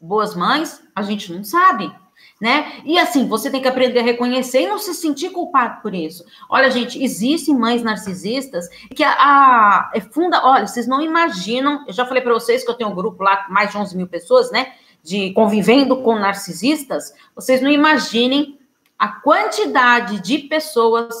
boas 0.00 0.34
mães, 0.36 0.82
a 0.94 1.02
gente 1.02 1.32
não 1.32 1.42
sabe, 1.42 1.92
né? 2.40 2.82
E 2.84 2.98
assim, 2.98 3.26
você 3.26 3.50
tem 3.50 3.62
que 3.62 3.68
aprender 3.68 4.00
a 4.00 4.02
reconhecer 4.02 4.62
e 4.62 4.68
não 4.68 4.78
se 4.78 4.94
sentir 4.94 5.30
culpado 5.30 5.80
por 5.80 5.94
isso. 5.94 6.24
Olha, 6.50 6.70
gente, 6.70 7.02
existem 7.02 7.56
mães 7.56 7.82
narcisistas 7.82 8.68
que 8.94 9.02
a, 9.02 9.12
a 9.12 9.90
é 9.94 10.00
funda. 10.00 10.44
Olha, 10.44 10.66
vocês 10.66 10.86
não 10.86 11.00
imaginam. 11.00 11.84
Eu 11.86 11.94
já 11.94 12.04
falei 12.04 12.22
para 12.22 12.34
vocês 12.34 12.62
que 12.62 12.70
eu 12.70 12.74
tenho 12.74 12.90
um 12.90 12.94
grupo 12.94 13.22
lá 13.22 13.46
mais 13.48 13.70
de 13.70 13.78
11 13.78 13.96
mil 13.96 14.06
pessoas, 14.06 14.50
né? 14.50 14.74
De 15.02 15.32
convivendo 15.32 16.02
com 16.02 16.18
narcisistas. 16.18 17.14
Vocês 17.34 17.62
não 17.62 17.70
imaginem 17.70 18.55
a 18.98 19.08
quantidade 19.08 20.20
de 20.20 20.38
pessoas. 20.38 21.14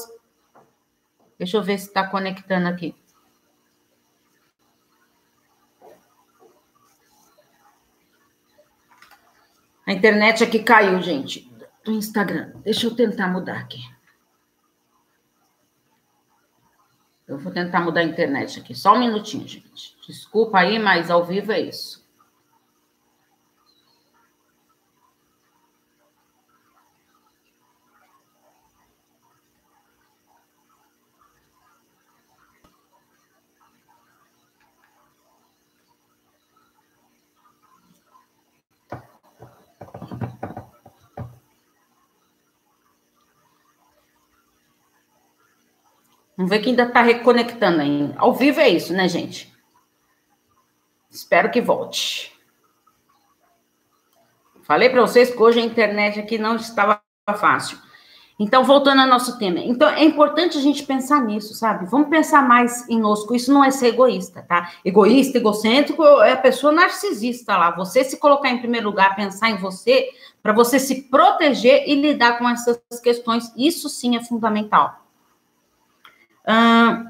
Deixa 1.38 1.56
eu 1.56 1.62
ver 1.62 1.78
se 1.78 1.88
está 1.88 2.06
conectando 2.06 2.68
aqui. 2.68 2.94
A 9.86 9.92
internet 9.92 10.42
aqui 10.42 10.62
caiu, 10.62 11.00
gente, 11.00 11.48
do 11.84 11.92
Instagram. 11.92 12.52
Deixa 12.64 12.86
eu 12.86 12.94
tentar 12.94 13.28
mudar 13.28 13.58
aqui. 13.58 13.80
Eu 17.26 17.38
vou 17.38 17.52
tentar 17.52 17.80
mudar 17.80 18.00
a 18.00 18.04
internet 18.04 18.60
aqui. 18.60 18.74
Só 18.74 18.94
um 18.94 19.00
minutinho, 19.00 19.46
gente. 19.46 19.96
Desculpa 20.06 20.58
aí, 20.58 20.78
mas 20.78 21.10
ao 21.10 21.24
vivo 21.24 21.52
é 21.52 21.60
isso. 21.60 22.05
Vamos 46.36 46.50
ver 46.50 46.58
que 46.58 46.70
ainda 46.70 46.82
está 46.82 47.00
reconectando 47.00 47.80
aí. 47.80 48.12
Ao 48.16 48.34
vivo 48.34 48.60
é 48.60 48.68
isso, 48.68 48.92
né, 48.92 49.08
gente? 49.08 49.52
Espero 51.10 51.50
que 51.50 51.60
volte. 51.60 52.32
Falei 54.62 54.90
para 54.90 55.00
vocês 55.00 55.30
que 55.30 55.42
hoje 55.42 55.60
a 55.60 55.64
internet 55.64 56.20
aqui 56.20 56.36
não 56.36 56.56
estava 56.56 57.00
fácil. 57.36 57.78
Então, 58.38 58.64
voltando 58.64 59.00
ao 59.00 59.06
nosso 59.06 59.38
tema. 59.38 59.60
Então, 59.60 59.88
é 59.88 60.04
importante 60.04 60.58
a 60.58 60.60
gente 60.60 60.84
pensar 60.84 61.22
nisso, 61.24 61.54
sabe? 61.54 61.86
Vamos 61.86 62.10
pensar 62.10 62.46
mais 62.46 62.86
em 62.86 63.00
nós. 63.00 63.24
Isso 63.30 63.50
não 63.50 63.64
é 63.64 63.70
ser 63.70 63.86
egoísta, 63.86 64.42
tá? 64.42 64.72
Egoísta, 64.84 65.38
egocêntrico 65.38 66.04
é 66.04 66.32
a 66.32 66.36
pessoa 66.36 66.70
narcisista 66.70 67.56
lá. 67.56 67.70
Você 67.70 68.04
se 68.04 68.18
colocar 68.18 68.50
em 68.50 68.58
primeiro 68.58 68.86
lugar, 68.90 69.16
pensar 69.16 69.48
em 69.48 69.56
você, 69.56 70.10
para 70.42 70.52
você 70.52 70.78
se 70.78 71.04
proteger 71.04 71.84
e 71.88 71.94
lidar 71.94 72.38
com 72.38 72.46
essas 72.46 72.78
questões. 73.02 73.50
Isso 73.56 73.88
sim 73.88 74.16
é 74.16 74.22
fundamental. 74.22 75.05
Ah, 76.46 77.06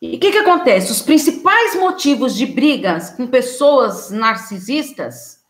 e 0.00 0.16
o 0.16 0.18
que, 0.18 0.32
que 0.32 0.38
acontece? 0.38 0.90
Os 0.90 1.02
principais 1.02 1.76
motivos 1.76 2.34
de 2.34 2.46
brigas 2.46 3.10
com 3.10 3.26
pessoas 3.26 4.10
narcisistas, 4.10 5.44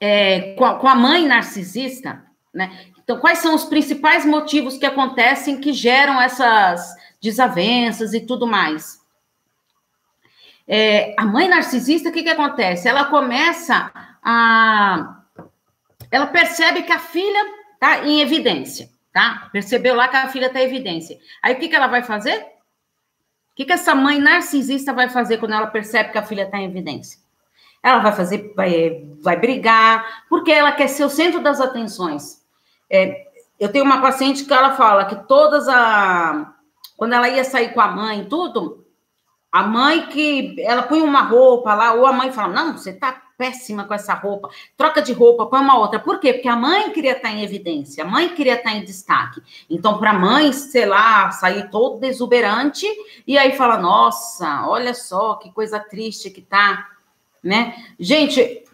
é, 0.00 0.54
com, 0.54 0.64
a, 0.64 0.74
com 0.76 0.88
a 0.88 0.94
mãe 0.96 1.26
narcisista, 1.26 2.24
né? 2.52 2.86
Então, 2.98 3.20
quais 3.20 3.38
são 3.38 3.54
os 3.54 3.64
principais 3.64 4.24
motivos 4.24 4.76
que 4.76 4.86
acontecem 4.86 5.60
que 5.60 5.72
geram 5.72 6.20
essas 6.20 6.96
desavenças 7.20 8.14
e 8.14 8.20
tudo 8.20 8.46
mais? 8.46 9.00
É, 10.66 11.14
a 11.18 11.24
mãe 11.24 11.46
narcisista, 11.48 12.08
o 12.08 12.12
que, 12.12 12.22
que 12.22 12.28
acontece? 12.28 12.88
Ela 12.88 13.04
começa 13.04 13.92
a. 14.22 15.22
Ela 16.10 16.26
percebe 16.26 16.82
que 16.82 16.92
a 16.92 16.98
filha 16.98 17.44
está 17.74 18.04
em 18.04 18.20
evidência 18.20 18.88
tá? 19.12 19.48
Percebeu 19.52 19.94
lá 19.94 20.08
que 20.08 20.16
a 20.16 20.28
filha 20.28 20.46
está 20.46 20.60
em 20.60 20.64
evidência. 20.64 21.18
Aí 21.42 21.54
o 21.54 21.58
que, 21.58 21.68
que 21.68 21.76
ela 21.76 21.86
vai 21.86 22.02
fazer? 22.02 22.38
O 22.38 23.54
que, 23.54 23.66
que 23.66 23.72
essa 23.72 23.94
mãe 23.94 24.18
narcisista 24.18 24.92
vai 24.92 25.08
fazer 25.08 25.38
quando 25.38 25.52
ela 25.52 25.66
percebe 25.66 26.10
que 26.10 26.18
a 26.18 26.22
filha 26.22 26.44
está 26.44 26.58
em 26.58 26.64
evidência? 26.64 27.20
Ela 27.82 27.98
vai 27.98 28.12
fazer, 28.12 28.52
vai, 28.56 29.04
vai 29.20 29.36
brigar, 29.36 30.24
porque 30.28 30.50
ela 30.50 30.72
quer 30.72 30.88
ser 30.88 31.04
o 31.04 31.10
centro 31.10 31.40
das 31.40 31.60
atenções. 31.60 32.40
É, 32.88 33.26
eu 33.60 33.70
tenho 33.70 33.84
uma 33.84 34.00
paciente 34.00 34.44
que 34.44 34.52
ela 34.52 34.74
fala 34.74 35.04
que 35.04 35.16
todas 35.28 35.68
a. 35.68 36.54
Quando 36.96 37.12
ela 37.14 37.28
ia 37.28 37.44
sair 37.44 37.74
com 37.74 37.80
a 37.80 37.88
mãe 37.88 38.24
tudo, 38.24 38.81
a 39.52 39.62
mãe 39.62 40.06
que. 40.06 40.56
Ela 40.60 40.82
põe 40.82 41.02
uma 41.02 41.20
roupa 41.20 41.74
lá, 41.74 41.92
ou 41.92 42.06
a 42.06 42.12
mãe 42.12 42.32
fala: 42.32 42.52
Não, 42.52 42.72
você 42.78 42.94
tá 42.94 43.22
péssima 43.36 43.84
com 43.84 43.92
essa 43.92 44.14
roupa, 44.14 44.48
troca 44.76 45.02
de 45.02 45.12
roupa, 45.12 45.46
põe 45.46 45.60
uma 45.60 45.76
outra. 45.76 45.98
Por 45.98 46.20
quê? 46.20 46.32
Porque 46.32 46.48
a 46.48 46.56
mãe 46.56 46.90
queria 46.92 47.12
estar 47.12 47.30
em 47.30 47.42
evidência, 47.42 48.04
a 48.04 48.06
mãe 48.06 48.28
queria 48.28 48.54
estar 48.54 48.72
em 48.72 48.84
destaque. 48.84 49.42
Então, 49.68 49.98
para 49.98 50.10
a 50.10 50.18
mãe, 50.18 50.52
sei 50.52 50.86
lá, 50.86 51.30
sair 51.32 51.68
todo 51.70 52.02
exuberante 52.04 52.86
e 53.26 53.36
aí 53.36 53.54
fala: 53.56 53.76
nossa, 53.76 54.66
olha 54.66 54.94
só 54.94 55.34
que 55.34 55.52
coisa 55.52 55.78
triste 55.78 56.30
que 56.30 56.40
tá, 56.40 56.88
né? 57.42 57.74
Gente, 57.98 58.64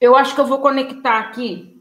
eu 0.00 0.14
acho 0.14 0.34
que 0.34 0.40
eu 0.40 0.46
vou 0.46 0.58
conectar 0.58 1.18
aqui. 1.18 1.78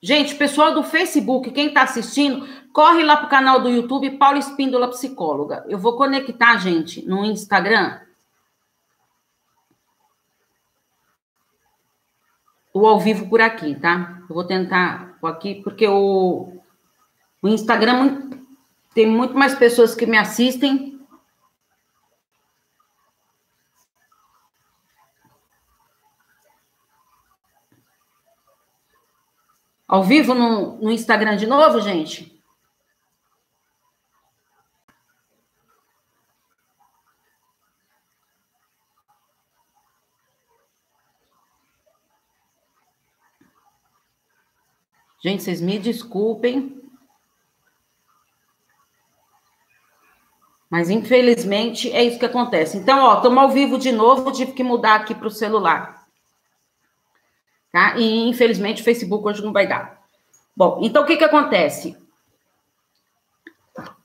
Gente, 0.00 0.34
pessoal 0.34 0.72
do 0.72 0.84
Facebook, 0.84 1.50
quem 1.50 1.68
está 1.68 1.82
assistindo, 1.82 2.46
corre 2.76 3.02
lá 3.02 3.16
para 3.16 3.24
o 3.24 3.30
canal 3.30 3.62
do 3.62 3.70
YouTube, 3.70 4.18
Paula 4.18 4.36
Espíndola 4.38 4.90
Psicóloga. 4.90 5.64
Eu 5.66 5.78
vou 5.78 5.96
conectar, 5.96 6.58
gente, 6.58 7.02
no 7.06 7.24
Instagram. 7.24 8.00
o 12.74 12.86
ao 12.86 13.00
vivo 13.00 13.30
por 13.30 13.40
aqui, 13.40 13.74
tá? 13.74 14.18
Eu 14.28 14.34
vou 14.34 14.44
tentar 14.44 15.16
aqui, 15.22 15.62
porque 15.62 15.88
o, 15.88 16.60
o 17.40 17.48
Instagram 17.48 18.28
tem 18.92 19.06
muito 19.06 19.32
mais 19.34 19.54
pessoas 19.54 19.94
que 19.94 20.04
me 20.04 20.18
assistem. 20.18 21.00
Ao 29.88 30.04
vivo 30.04 30.34
no, 30.34 30.76
no 30.76 30.90
Instagram 30.90 31.38
de 31.38 31.46
novo, 31.46 31.80
gente? 31.80 32.35
Gente, 45.26 45.42
vocês 45.42 45.60
me 45.60 45.76
desculpem. 45.76 46.80
Mas 50.70 50.88
infelizmente 50.88 51.90
é 51.90 52.04
isso 52.04 52.16
que 52.16 52.26
acontece. 52.26 52.76
Então, 52.76 53.02
ó, 53.02 53.16
estamos 53.16 53.36
ao 53.36 53.50
vivo 53.50 53.76
de 53.76 53.90
novo, 53.90 54.30
tive 54.30 54.52
que 54.52 54.62
mudar 54.62 54.94
aqui 54.94 55.16
para 55.16 55.26
o 55.26 55.30
celular. 55.30 56.06
Tá? 57.72 57.96
E 57.98 58.28
infelizmente 58.28 58.82
o 58.82 58.84
Facebook 58.84 59.26
hoje 59.26 59.42
não 59.42 59.52
vai 59.52 59.66
dar. 59.66 60.00
Bom, 60.56 60.78
então 60.80 61.02
o 61.02 61.06
que, 61.06 61.16
que 61.16 61.24
acontece? 61.24 61.98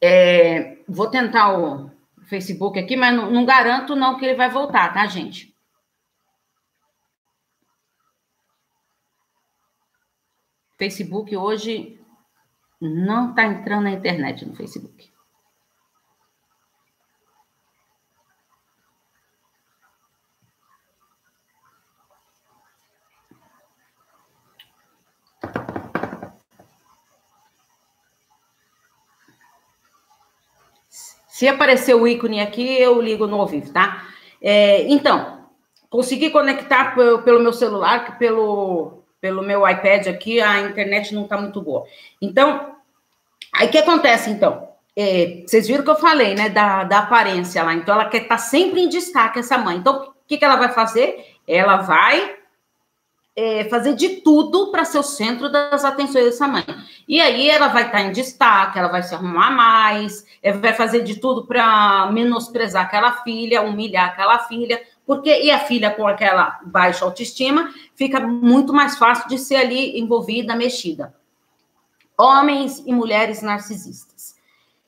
É, 0.02 0.80
vou 0.90 1.08
tentar 1.08 1.56
o 1.56 1.92
Facebook 2.26 2.80
aqui, 2.80 2.96
mas 2.96 3.16
não, 3.16 3.30
não 3.30 3.46
garanto 3.46 3.96
não 3.96 4.18
que 4.18 4.26
ele 4.26 4.34
vai 4.34 4.50
voltar, 4.50 4.92
tá, 4.92 5.06
gente? 5.06 5.51
Facebook 10.82 11.38
hoje 11.38 12.02
não 12.82 13.30
está 13.30 13.46
entrando 13.46 13.84
na 13.84 13.92
internet 13.92 14.44
no 14.44 14.56
Facebook. 14.56 15.12
Se 31.28 31.48
aparecer 31.48 31.94
o 31.94 32.08
ícone 32.08 32.42
aqui, 32.42 32.82
eu 32.82 33.00
ligo 33.00 33.28
no 33.28 33.40
ao 33.40 33.46
vivo, 33.46 33.72
tá? 33.72 34.08
É, 34.42 34.92
então, 34.92 35.48
consegui 35.92 36.32
conectar 36.32 36.96
pelo 36.96 37.40
meu 37.40 37.54
celular, 37.54 38.18
pelo, 38.18 39.01
pelo 39.22 39.44
meu 39.44 39.70
iPad 39.70 40.08
aqui, 40.08 40.42
a 40.42 40.62
internet 40.62 41.14
não 41.14 41.24
está 41.24 41.38
muito 41.38 41.62
boa. 41.62 41.86
Então, 42.20 42.76
aí 43.54 43.68
o 43.68 43.72
que 43.72 43.78
acontece, 43.78 44.32
então? 44.32 44.68
É, 44.98 45.44
vocês 45.46 45.68
viram 45.68 45.84
que 45.84 45.90
eu 45.92 45.96
falei, 45.96 46.34
né, 46.34 46.50
da, 46.50 46.84
da 46.84 47.00
aparência 47.00 47.64
lá. 47.64 47.74
Então, 47.76 47.94
ela 47.94 48.10
quer 48.10 48.24
estar 48.24 48.36
tá 48.36 48.42
sempre 48.42 48.82
em 48.82 48.90
destaque, 48.90 49.40
essa 49.40 49.58
mãe. 49.58 49.78
Então, 49.78 50.08
o 50.08 50.14
que, 50.28 50.38
que 50.38 50.44
ela 50.44 50.56
vai 50.56 50.74
fazer? 50.74 51.38
Ela 51.48 51.78
vai 51.78 52.36
é, 53.36 53.66
fazer 53.70 53.94
de 53.94 54.22
tudo 54.22 54.72
para 54.72 54.84
ser 54.84 55.00
o 55.00 55.04
centro 55.04 55.50
das 55.50 55.86
atenções 55.86 56.26
dessa 56.26 56.48
mãe. 56.48 56.66
E 57.08 57.22
aí 57.22 57.50
ela 57.50 57.68
vai 57.68 57.86
estar 57.86 58.00
tá 58.00 58.04
em 58.04 58.12
destaque, 58.12 58.78
ela 58.78 58.90
vai 58.90 59.04
se 59.04 59.14
arrumar 59.14 59.52
mais, 59.52 60.26
vai 60.60 60.74
fazer 60.74 61.04
de 61.04 61.20
tudo 61.20 61.46
para 61.46 62.10
menosprezar 62.12 62.86
aquela 62.86 63.24
filha, 63.24 63.62
humilhar 63.62 64.10
aquela 64.10 64.40
filha, 64.40 64.82
porque 65.12 65.44
e 65.44 65.52
a 65.52 65.60
filha 65.60 65.92
com 65.92 66.08
aquela 66.08 66.62
baixa 66.64 67.04
autoestima 67.04 67.74
fica 67.96 68.20
muito 68.22 68.72
mais 68.72 68.98
fácil 68.98 69.28
de 69.28 69.38
ser 69.38 69.58
ali 69.58 70.00
envolvida, 70.00 70.56
mexida. 70.56 71.14
Homens 72.18 72.82
e 72.86 72.94
mulheres 72.94 73.42
narcisistas. 73.42 74.36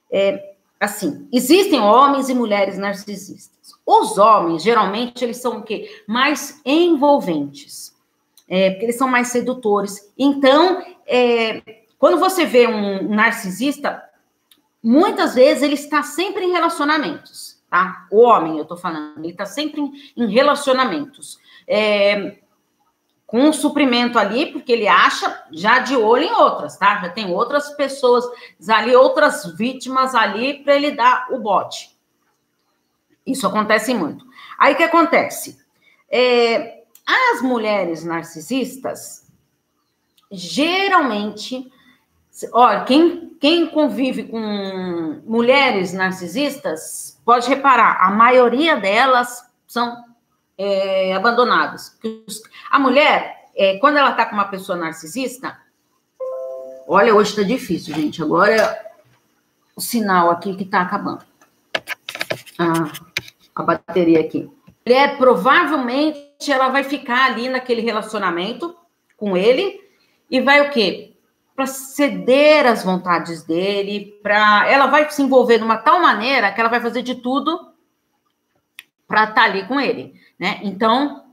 É, 0.10 0.54
assim, 0.80 1.28
existem 1.34 1.82
homens 1.82 2.30
e 2.30 2.34
mulheres 2.34 2.78
narcisistas. 2.78 3.76
Os 3.86 4.18
homens, 4.18 4.64
geralmente, 4.64 5.26
eles 5.26 5.38
são 5.38 5.58
o 5.58 5.64
quê? 5.64 5.90
Mais 6.08 6.62
envolventes 6.66 7.94
é, 8.48 8.70
porque 8.70 8.86
eles 8.86 8.98
são 8.98 9.08
mais 9.08 9.28
sedutores. 9.28 10.10
Então, 10.18 10.82
é, 11.06 11.62
quando 11.98 12.18
você 12.18 12.46
vê 12.46 12.66
um 12.66 13.10
narcisista, 13.10 14.02
muitas 14.82 15.36
vezes 15.36 15.64
ele 15.64 15.74
está 15.74 16.02
sempre 16.02 16.46
em 16.46 16.52
relacionamentos, 16.52 17.53
tá? 17.74 18.06
O 18.12 18.22
homem, 18.22 18.60
eu 18.60 18.66
tô 18.66 18.78
falando, 18.78 19.18
ele 19.18 19.32
está 19.32 19.48
sempre 19.48 19.82
em, 19.82 19.92
em 20.16 20.28
relacionamentos. 20.32 21.40
É, 21.68 22.38
com 23.26 23.40
um 23.40 23.52
suprimento 23.52 24.20
ali, 24.20 24.52
porque 24.52 24.72
ele 24.72 24.88
acha 24.88 25.44
já 25.52 25.80
de 25.80 25.96
olho 25.96 26.26
em 26.26 26.34
outras, 26.34 26.78
tá? 26.78 27.02
Já 27.02 27.10
tem 27.10 27.34
outras 27.34 27.72
pessoas 27.72 28.24
ali, 28.70 28.96
outras 28.96 29.58
vítimas 29.58 30.14
ali 30.14 30.64
para 30.64 30.76
ele 30.76 30.92
dar 30.92 31.30
o 31.32 31.40
bote. 31.40 31.98
Isso 33.26 33.48
acontece 33.48 33.92
muito. 33.96 34.24
Aí 34.60 34.76
o 34.76 34.78
que 34.78 34.84
acontece? 34.84 35.60
É, 36.12 36.84
as 37.08 37.42
mulheres 37.42 38.04
narcisistas, 38.04 39.26
geralmente, 40.32 41.73
olha, 42.52 42.84
quem, 42.84 43.30
quem 43.40 43.68
convive 43.68 44.24
com 44.24 45.22
mulheres 45.26 45.94
narcisistas, 45.94 47.20
pode 47.24 47.48
reparar, 47.48 48.00
a 48.02 48.10
maioria 48.12 48.76
delas 48.78 49.46
são 49.68 50.04
é, 50.58 51.14
abandonadas. 51.14 51.98
A 52.72 52.80
mulher, 52.80 53.50
é, 53.56 53.78
quando 53.78 53.98
ela 53.98 54.12
está 54.12 54.26
com 54.26 54.36
uma 54.36 54.48
pessoa 54.48 54.78
narcisista, 54.78 55.58
olha, 56.88 57.14
hoje 57.14 57.32
está 57.32 57.44
difícil, 57.44 57.94
gente. 57.94 58.22
Agora 58.22 58.52
é 58.52 58.92
o 59.76 59.82
sinal 59.82 60.30
aqui 60.30 60.56
que 60.56 60.64
está 60.64 60.82
acabando. 60.82 61.24
Ah, 62.58 62.92
a 63.56 63.64
bateria 63.64 64.20
aqui. 64.20 64.50
Mulher 64.86 65.18
provavelmente 65.18 66.52
ela 66.52 66.70
vai 66.70 66.84
ficar 66.84 67.26
ali 67.26 67.48
naquele 67.48 67.82
relacionamento 67.82 68.76
com 69.16 69.38
ele 69.38 69.80
e 70.30 70.42
vai 70.42 70.62
o 70.62 70.72
quê? 70.72 71.13
Para 71.56 71.68
ceder 71.68 72.66
às 72.66 72.84
vontades 72.84 73.44
dele, 73.44 74.20
para 74.24 74.68
ela 74.68 74.88
vai 74.88 75.10
se 75.10 75.22
envolver 75.22 75.60
de 75.60 75.64
uma 75.64 75.78
tal 75.78 76.02
maneira 76.02 76.52
que 76.52 76.60
ela 76.60 76.70
vai 76.70 76.82
fazer 76.82 77.04
de 77.04 77.16
tudo 77.16 77.74
para 79.08 79.26
estar 79.26 79.36
tá 79.36 79.44
ali 79.44 79.68
com 79.68 79.80
ele, 79.80 80.20
né? 80.40 80.60
Então 80.64 81.24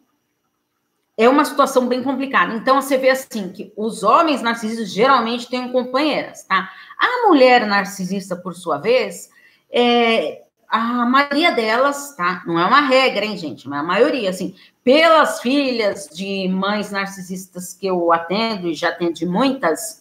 é 1.16 1.28
uma 1.28 1.44
situação 1.44 1.86
bem 1.86 2.02
complicada. 2.02 2.54
Então 2.54 2.80
você 2.80 2.96
vê 2.96 3.10
assim 3.10 3.50
que 3.50 3.72
os 3.76 4.02
homens 4.02 4.40
narcisistas 4.40 4.90
geralmente 4.90 5.48
têm 5.48 5.70
companheiras, 5.70 6.44
tá? 6.44 6.70
A 6.98 7.26
mulher 7.28 7.66
narcisista, 7.66 8.34
por 8.34 8.54
sua 8.54 8.78
vez, 8.78 9.30
é, 9.70 10.42
a 10.70 11.04
maioria 11.04 11.50
delas, 11.50 12.14
tá? 12.16 12.42
Não 12.46 12.58
é 12.58 12.64
uma 12.64 12.80
regra, 12.80 13.24
hein, 13.24 13.36
gente? 13.36 13.68
Mas 13.68 13.80
a 13.80 13.82
maioria, 13.82 14.30
assim, 14.30 14.54
pelas 14.84 15.40
filhas 15.40 16.08
de 16.10 16.48
mães 16.48 16.90
narcisistas 16.90 17.74
que 17.74 17.86
eu 17.86 18.12
atendo, 18.12 18.68
e 18.68 18.74
já 18.74 18.88
atendi 18.88 19.26
muitas, 19.26 19.99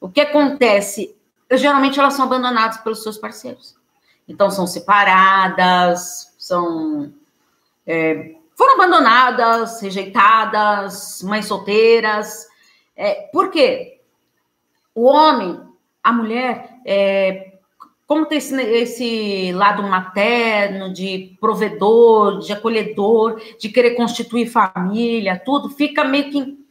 o 0.00 0.08
que 0.08 0.20
acontece? 0.20 1.16
Geralmente 1.52 1.98
elas 1.98 2.14
são 2.14 2.26
abandonadas 2.26 2.78
pelos 2.78 3.02
seus 3.02 3.18
parceiros. 3.18 3.76
Então, 4.28 4.50
são 4.50 4.66
separadas, 4.66 6.34
são. 6.38 7.12
É, 7.86 8.34
foram 8.56 8.74
abandonadas, 8.74 9.80
rejeitadas, 9.80 11.22
mães 11.22 11.46
solteiras. 11.46 12.46
É, 12.96 13.28
por 13.32 13.50
quê? 13.50 14.00
O 14.94 15.04
homem, 15.04 15.60
a 16.02 16.12
mulher, 16.12 16.78
é, 16.84 17.52
como 18.06 18.24
tem 18.24 18.38
esse, 18.38 18.60
esse, 18.62 19.52
lado 19.52 19.82
materno, 19.82 20.92
de 20.92 21.36
provedor, 21.38 22.38
de 22.38 22.52
acolhedor, 22.52 23.40
de 23.60 23.68
querer 23.68 23.90
constituir 23.90 24.46
família, 24.46 25.40
tudo, 25.44 25.68
fica 25.68 26.02
meio 26.02 26.30
que, 26.30 26.65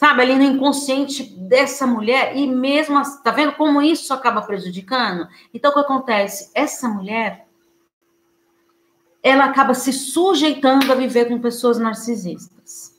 sabe, 0.00 0.22
ali 0.22 0.34
no 0.34 0.42
inconsciente 0.42 1.24
dessa 1.24 1.86
mulher, 1.86 2.34
e 2.34 2.46
mesmo, 2.46 2.98
tá 3.22 3.30
vendo 3.30 3.52
como 3.52 3.82
isso 3.82 4.14
acaba 4.14 4.40
prejudicando? 4.40 5.28
Então, 5.52 5.70
o 5.70 5.74
que 5.74 5.80
acontece? 5.80 6.50
Essa 6.54 6.88
mulher, 6.88 7.46
ela 9.22 9.44
acaba 9.44 9.74
se 9.74 9.92
sujeitando 9.92 10.90
a 10.90 10.94
viver 10.94 11.26
com 11.26 11.38
pessoas 11.38 11.78
narcisistas, 11.78 12.98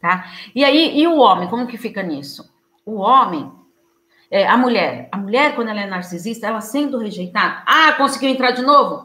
tá? 0.00 0.30
E 0.54 0.64
aí, 0.64 0.96
e 0.96 1.04
o 1.08 1.16
homem, 1.16 1.48
como 1.48 1.66
que 1.66 1.76
fica 1.76 2.00
nisso? 2.00 2.48
O 2.86 3.00
homem, 3.00 3.50
é, 4.30 4.46
a 4.46 4.56
mulher. 4.56 5.08
A 5.10 5.16
mulher, 5.16 5.56
quando 5.56 5.70
ela 5.70 5.80
é 5.80 5.86
narcisista, 5.86 6.46
ela 6.46 6.60
sendo 6.60 6.96
rejeitada. 6.96 7.64
Ah, 7.66 7.92
conseguiu 7.94 8.28
entrar 8.28 8.52
de 8.52 8.62
novo? 8.62 9.04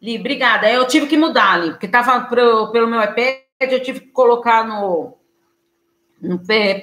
Li, 0.00 0.16
obrigada. 0.16 0.70
Eu 0.70 0.86
tive 0.86 1.08
que 1.08 1.16
mudar 1.16 1.54
ali, 1.54 1.70
porque 1.72 1.86
estava 1.86 2.28
pelo 2.28 2.86
meu 2.86 3.02
iPad, 3.02 3.38
eu 3.58 3.82
tive 3.82 3.98
que 3.98 4.12
colocar 4.12 4.64
no, 4.64 5.17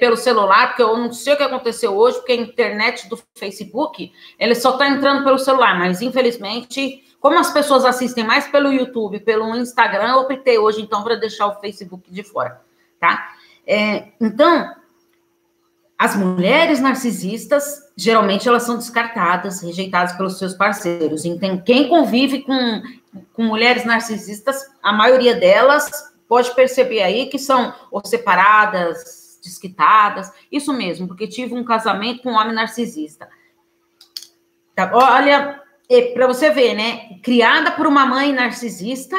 pelo 0.00 0.16
celular, 0.16 0.68
porque 0.68 0.82
eu 0.82 0.96
não 0.96 1.12
sei 1.12 1.34
o 1.34 1.36
que 1.36 1.42
aconteceu 1.42 1.94
hoje, 1.94 2.16
porque 2.16 2.32
a 2.32 2.36
internet 2.36 3.08
do 3.08 3.18
Facebook, 3.34 4.10
ele 4.38 4.54
só 4.54 4.72
está 4.72 4.88
entrando 4.88 5.24
pelo 5.24 5.38
celular, 5.38 5.78
mas 5.78 6.00
infelizmente, 6.00 7.04
como 7.20 7.38
as 7.38 7.52
pessoas 7.52 7.84
assistem 7.84 8.24
mais 8.24 8.46
pelo 8.46 8.72
YouTube, 8.72 9.20
pelo 9.20 9.54
Instagram, 9.56 10.12
eu 10.12 10.20
optei 10.20 10.58
hoje, 10.58 10.80
então, 10.80 11.02
para 11.02 11.16
deixar 11.16 11.46
o 11.48 11.60
Facebook 11.60 12.10
de 12.10 12.22
fora, 12.22 12.60
tá? 12.98 13.30
É, 13.66 14.08
então, 14.20 14.72
as 15.98 16.14
mulheres 16.14 16.80
narcisistas, 16.80 17.90
geralmente 17.96 18.48
elas 18.48 18.62
são 18.62 18.76
descartadas, 18.76 19.62
rejeitadas 19.62 20.12
pelos 20.12 20.38
seus 20.38 20.54
parceiros. 20.54 21.24
Então, 21.24 21.58
quem 21.58 21.88
convive 21.88 22.42
com, 22.42 22.82
com 23.32 23.42
mulheres 23.42 23.84
narcisistas, 23.84 24.62
a 24.82 24.92
maioria 24.92 25.34
delas 25.34 25.90
pode 26.28 26.54
perceber 26.54 27.02
aí 27.02 27.26
que 27.26 27.38
são 27.38 27.74
ou 27.90 28.04
separadas, 28.04 29.25
desquitadas. 29.46 30.32
Isso 30.50 30.72
mesmo, 30.72 31.06
porque 31.08 31.26
tive 31.26 31.54
um 31.54 31.64
casamento 31.64 32.22
com 32.22 32.30
um 32.30 32.36
homem 32.36 32.54
narcisista. 32.54 33.28
Tá, 34.74 34.90
olha, 34.92 35.62
para 36.14 36.26
você 36.26 36.50
ver, 36.50 36.74
né? 36.74 37.18
Criada 37.22 37.70
por 37.70 37.86
uma 37.86 38.04
mãe 38.04 38.32
narcisista, 38.32 39.16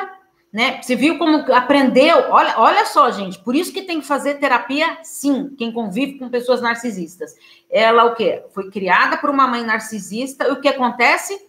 né? 0.51 0.81
Você 0.81 0.95
viu 0.95 1.17
como 1.17 1.51
aprendeu? 1.53 2.29
Olha, 2.29 2.55
olha 2.57 2.85
só, 2.85 3.09
gente. 3.11 3.39
Por 3.39 3.55
isso 3.55 3.73
que 3.73 3.81
tem 3.81 3.99
que 3.99 4.07
fazer 4.07 4.35
terapia, 4.35 4.97
sim. 5.03 5.53
Quem 5.57 5.71
convive 5.71 6.19
com 6.19 6.29
pessoas 6.29 6.61
narcisistas, 6.61 7.33
ela 7.69 8.05
o 8.05 8.15
quê? 8.15 8.43
Foi 8.53 8.69
criada 8.69 9.17
por 9.17 9.29
uma 9.29 9.47
mãe 9.47 9.63
narcisista. 9.63 10.47
E 10.47 10.51
o 10.51 10.61
que 10.61 10.67
acontece? 10.67 11.39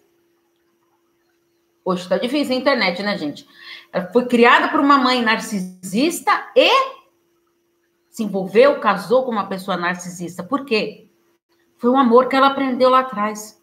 Hoje 1.85 2.03
está 2.03 2.19
difícil 2.19 2.55
a 2.55 2.59
internet, 2.59 3.03
né, 3.03 3.17
gente? 3.17 3.47
Ela 3.93 4.07
foi 4.13 4.27
criada 4.27 4.69
por 4.69 4.81
uma 4.81 4.99
mãe 4.99 5.23
narcisista 5.23 6.51
e 6.55 6.69
se 8.19 8.25
envolveu, 8.25 8.81
casou 8.81 9.25
com 9.25 9.31
uma 9.31 9.47
pessoa 9.47 9.77
narcisista. 9.77 10.43
Por 10.43 10.65
quê? 10.65 11.09
Foi 11.77 11.89
o 11.89 11.97
amor 11.97 12.27
que 12.27 12.35
ela 12.35 12.49
aprendeu 12.49 12.91
lá 12.91 13.01
atrás. 13.01 13.63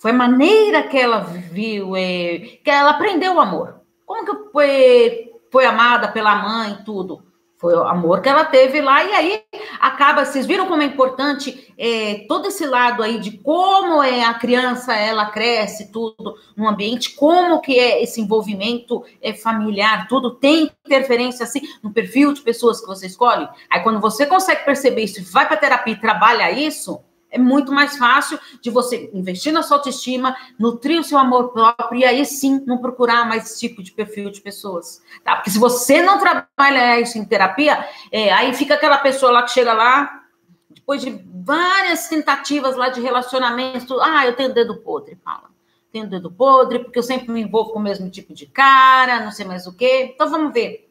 Foi 0.00 0.10
a 0.10 0.14
maneira 0.14 0.82
que 0.82 0.98
ela 0.98 1.20
viu, 1.20 1.94
é, 1.94 2.58
que 2.64 2.68
ela 2.68 2.90
aprendeu 2.90 3.36
o 3.36 3.40
amor. 3.40 3.82
Como 4.04 4.26
que 4.26 4.50
foi, 4.50 5.32
foi 5.48 5.64
amada 5.64 6.08
pela 6.08 6.34
mãe 6.34 6.82
tudo? 6.84 7.22
Foi 7.56 7.72
o 7.74 7.84
amor 7.84 8.20
que 8.20 8.28
ela 8.28 8.44
teve 8.44 8.80
lá, 8.80 9.04
e 9.04 9.12
aí 9.12 9.42
acaba, 9.80 10.24
vocês 10.24 10.44
viram 10.44 10.66
como 10.66 10.82
é 10.82 10.86
importante 10.86 11.72
é, 11.78 12.24
todo 12.28 12.48
esse 12.48 12.66
lado 12.66 13.02
aí 13.02 13.18
de 13.18 13.38
como 13.38 14.02
é 14.02 14.24
a 14.24 14.34
criança, 14.34 14.92
ela 14.94 15.26
cresce, 15.26 15.92
tudo, 15.92 16.34
no 16.56 16.68
ambiente, 16.68 17.14
como 17.14 17.60
que 17.60 17.78
é 17.78 18.02
esse 18.02 18.20
envolvimento 18.20 19.04
é, 19.22 19.32
familiar, 19.32 20.08
tudo 20.08 20.32
tem 20.32 20.70
interferência 20.84 21.44
assim 21.44 21.60
no 21.82 21.92
perfil 21.92 22.32
de 22.32 22.42
pessoas 22.42 22.80
que 22.80 22.86
você 22.86 23.06
escolhe. 23.06 23.48
Aí 23.70 23.80
quando 23.80 24.00
você 24.00 24.26
consegue 24.26 24.64
perceber 24.64 25.04
isso, 25.04 25.24
vai 25.32 25.46
para 25.46 25.56
terapia 25.56 25.94
e 25.94 26.00
trabalha 26.00 26.50
isso, 26.50 27.00
é 27.34 27.38
muito 27.38 27.72
mais 27.72 27.98
fácil 27.98 28.38
de 28.60 28.70
você 28.70 29.10
investir 29.12 29.52
na 29.52 29.62
sua 29.62 29.78
autoestima, 29.78 30.36
nutrir 30.56 31.00
o 31.00 31.04
seu 31.04 31.18
amor 31.18 31.48
próprio 31.52 31.98
e 31.98 32.04
aí 32.04 32.24
sim 32.24 32.62
não 32.64 32.78
procurar 32.78 33.28
mais 33.28 33.46
esse 33.46 33.58
tipo 33.58 33.82
de 33.82 33.90
perfil 33.90 34.30
de 34.30 34.40
pessoas, 34.40 35.02
tá? 35.24 35.34
Porque 35.34 35.50
se 35.50 35.58
você 35.58 36.00
não 36.00 36.18
trabalha 36.20 37.00
isso 37.00 37.18
em 37.18 37.24
terapia, 37.24 37.86
é, 38.12 38.32
aí 38.32 38.54
fica 38.54 38.74
aquela 38.74 38.98
pessoa 38.98 39.32
lá 39.32 39.42
que 39.42 39.50
chega 39.50 39.72
lá, 39.72 40.22
depois 40.70 41.02
de 41.02 41.10
várias 41.34 42.08
tentativas 42.08 42.76
lá 42.76 42.88
de 42.88 43.00
relacionamento, 43.00 44.00
ah, 44.00 44.24
eu 44.24 44.36
tenho 44.36 44.54
dedo 44.54 44.76
podre, 44.76 45.18
fala. 45.24 45.52
Tenho 45.90 46.08
dedo 46.08 46.30
podre, 46.30 46.80
porque 46.80 46.98
eu 46.98 47.02
sempre 47.02 47.32
me 47.32 47.42
envolvo 47.42 47.72
com 47.72 47.80
o 47.80 47.82
mesmo 47.82 48.08
tipo 48.10 48.32
de 48.32 48.46
cara, 48.46 49.24
não 49.24 49.32
sei 49.32 49.44
mais 49.44 49.66
o 49.66 49.76
quê. 49.76 50.12
Então 50.14 50.28
vamos 50.28 50.52
ver. 50.52 50.88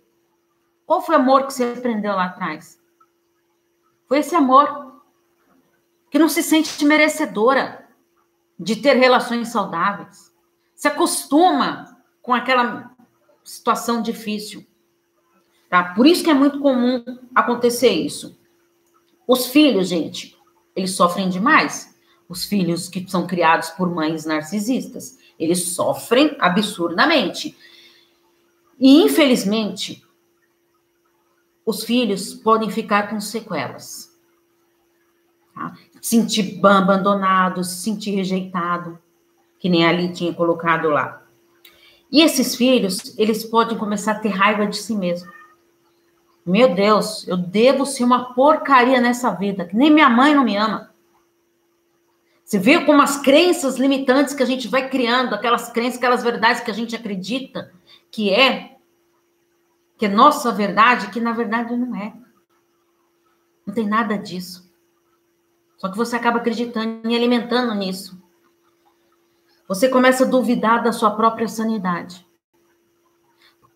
Qual 0.86 1.02
foi 1.02 1.16
o 1.16 1.20
amor 1.20 1.48
que 1.48 1.54
você 1.54 1.64
aprendeu 1.78 2.14
lá 2.14 2.26
atrás? 2.26 2.80
Foi 4.08 4.20
esse 4.20 4.36
amor 4.36 4.93
que 6.14 6.20
não 6.20 6.30
se 6.30 6.44
sente 6.44 6.86
merecedora 6.86 7.90
de 8.60 8.76
ter 8.76 8.94
relações 8.94 9.48
saudáveis. 9.48 10.32
Se 10.76 10.88
acostuma 10.88 11.98
com 12.22 12.32
aquela 12.36 12.96
situação 13.44 14.00
difícil. 14.00 14.64
Tá? 15.68 15.96
Por 15.96 16.06
isso 16.06 16.24
que 16.24 16.30
é 16.30 16.34
muito 16.36 16.60
comum 16.60 17.04
acontecer 17.34 17.90
isso. 17.90 18.40
Os 19.28 19.48
filhos, 19.48 19.88
gente, 19.88 20.38
eles 20.76 20.92
sofrem 20.92 21.30
demais. 21.30 21.98
Os 22.30 22.46
filhos 22.46 22.88
que 22.88 23.10
são 23.10 23.26
criados 23.26 23.72
por 23.72 23.90
mães 23.90 24.24
narcisistas, 24.24 25.18
eles 25.40 25.70
sofrem 25.70 26.38
absurdamente. 26.40 27.58
E, 28.80 29.02
infelizmente, 29.02 30.06
os 31.66 31.84
filhos 31.84 32.36
podem 32.36 32.70
ficar 32.70 33.10
com 33.10 33.20
sequelas. 33.20 34.16
Tá? 35.56 35.76
Sentir 36.04 36.60
abandonado, 36.66 37.64
se 37.64 37.78
sentir 37.78 38.12
rejeitado, 38.12 39.00
que 39.58 39.70
nem 39.70 39.86
ali 39.88 40.12
tinha 40.12 40.34
colocado 40.34 40.90
lá. 40.90 41.24
E 42.12 42.22
esses 42.22 42.58
filhos, 42.58 43.18
eles 43.18 43.46
podem 43.46 43.78
começar 43.78 44.12
a 44.12 44.20
ter 44.20 44.28
raiva 44.28 44.68
de 44.68 44.76
si 44.76 44.94
mesmo. 44.94 45.32
Meu 46.46 46.76
Deus, 46.76 47.26
eu 47.26 47.38
devo 47.38 47.86
ser 47.86 48.04
uma 48.04 48.34
porcaria 48.34 49.00
nessa 49.00 49.32
vida, 49.32 49.66
que 49.66 49.78
nem 49.78 49.90
minha 49.90 50.10
mãe 50.10 50.36
não 50.36 50.44
me 50.44 50.58
ama. 50.58 50.92
Você 52.44 52.60
vê 52.60 52.84
como 52.84 53.02
as 53.02 53.22
crenças 53.22 53.78
limitantes 53.78 54.34
que 54.34 54.44
a 54.44 54.46
gente 54.46 54.68
vai 54.68 54.90
criando, 54.90 55.34
aquelas 55.34 55.72
crenças, 55.72 55.98
aquelas 55.98 56.22
verdades 56.22 56.62
que 56.62 56.70
a 56.70 56.74
gente 56.74 56.94
acredita 56.94 57.72
que 58.12 58.30
é, 58.30 58.76
que 59.98 60.06
é 60.06 60.10
nossa 60.10 60.52
verdade, 60.52 61.10
que 61.12 61.22
na 61.22 61.32
verdade 61.32 61.78
não 61.78 61.96
é. 61.96 62.14
Não 63.66 63.74
tem 63.74 63.88
nada 63.88 64.18
disso. 64.18 64.63
Só 65.84 65.90
que 65.90 65.98
você 65.98 66.16
acaba 66.16 66.38
acreditando 66.38 67.10
e 67.10 67.14
alimentando 67.14 67.76
nisso. 67.76 68.18
Você 69.68 69.90
começa 69.90 70.24
a 70.24 70.28
duvidar 70.28 70.82
da 70.82 70.94
sua 70.94 71.12
própria 71.12 71.46
sanidade. 71.46 72.26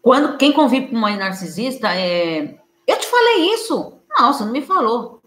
Quando 0.02 0.38
quem 0.38 0.54
convive 0.54 0.88
com 0.88 0.96
uma 0.96 1.14
narcisista 1.18 1.94
é, 1.94 2.62
eu 2.88 2.98
te 2.98 3.08
falei 3.08 3.54
isso. 3.54 4.00
Não, 4.10 4.32
você 4.32 4.46
não 4.46 4.54
me 4.54 4.62
falou. 4.62 5.22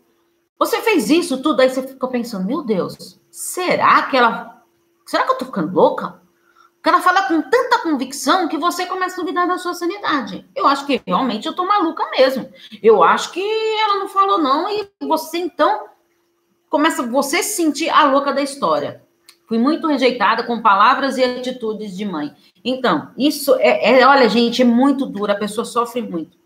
Você 0.59 0.81
fez 0.81 1.11
isso 1.11 1.43
tudo, 1.43 1.61
aí 1.61 1.69
você 1.69 1.87
fica 1.87 2.09
pensando, 2.09 2.47
meu 2.47 2.63
Deus, 2.63 3.21
será 3.31 4.05
que 4.05 4.17
ela, 4.17 4.65
será 5.05 5.25
que 5.25 5.33
eu 5.33 5.39
tô 5.39 5.45
ficando 5.45 5.75
louca? 5.75 6.23
Porque 6.77 6.89
ela 6.89 7.03
fala 7.03 7.25
com 7.25 7.43
tanta 7.43 7.81
convicção 7.81 8.49
que 8.49 8.57
você 8.57 8.87
começa 8.87 9.17
a 9.17 9.21
duvidar 9.21 9.47
da 9.47 9.59
sua 9.59 9.75
sanidade. 9.75 10.49
Eu 10.57 10.67
acho 10.67 10.87
que 10.87 11.03
realmente 11.07 11.47
eu 11.47 11.55
tô 11.55 11.67
maluca 11.67 12.09
mesmo. 12.11 12.51
Eu 12.83 13.03
acho 13.03 13.33
que 13.33 13.45
ela 13.81 13.97
não 13.97 14.09
falou 14.09 14.39
não 14.39 14.67
e 14.71 14.91
você 15.03 15.37
então 15.37 15.91
começa 16.71 17.03
você 17.03 17.43
se 17.43 17.57
sentir 17.57 17.91
a 17.91 18.05
louca 18.05 18.33
da 18.33 18.41
história. 18.41 19.03
Fui 19.47 19.59
muito 19.59 19.89
rejeitada 19.89 20.45
com 20.45 20.63
palavras 20.63 21.19
e 21.19 21.25
atitudes 21.25 21.97
de 21.97 22.05
mãe. 22.05 22.33
Então, 22.65 23.11
isso 23.19 23.57
é, 23.57 23.99
é 23.99 24.07
olha, 24.07 24.29
gente, 24.29 24.63
é 24.63 24.65
muito 24.65 25.05
duro, 25.05 25.33
a 25.33 25.35
pessoa 25.35 25.65
sofre 25.65 26.01
muito. 26.01 26.39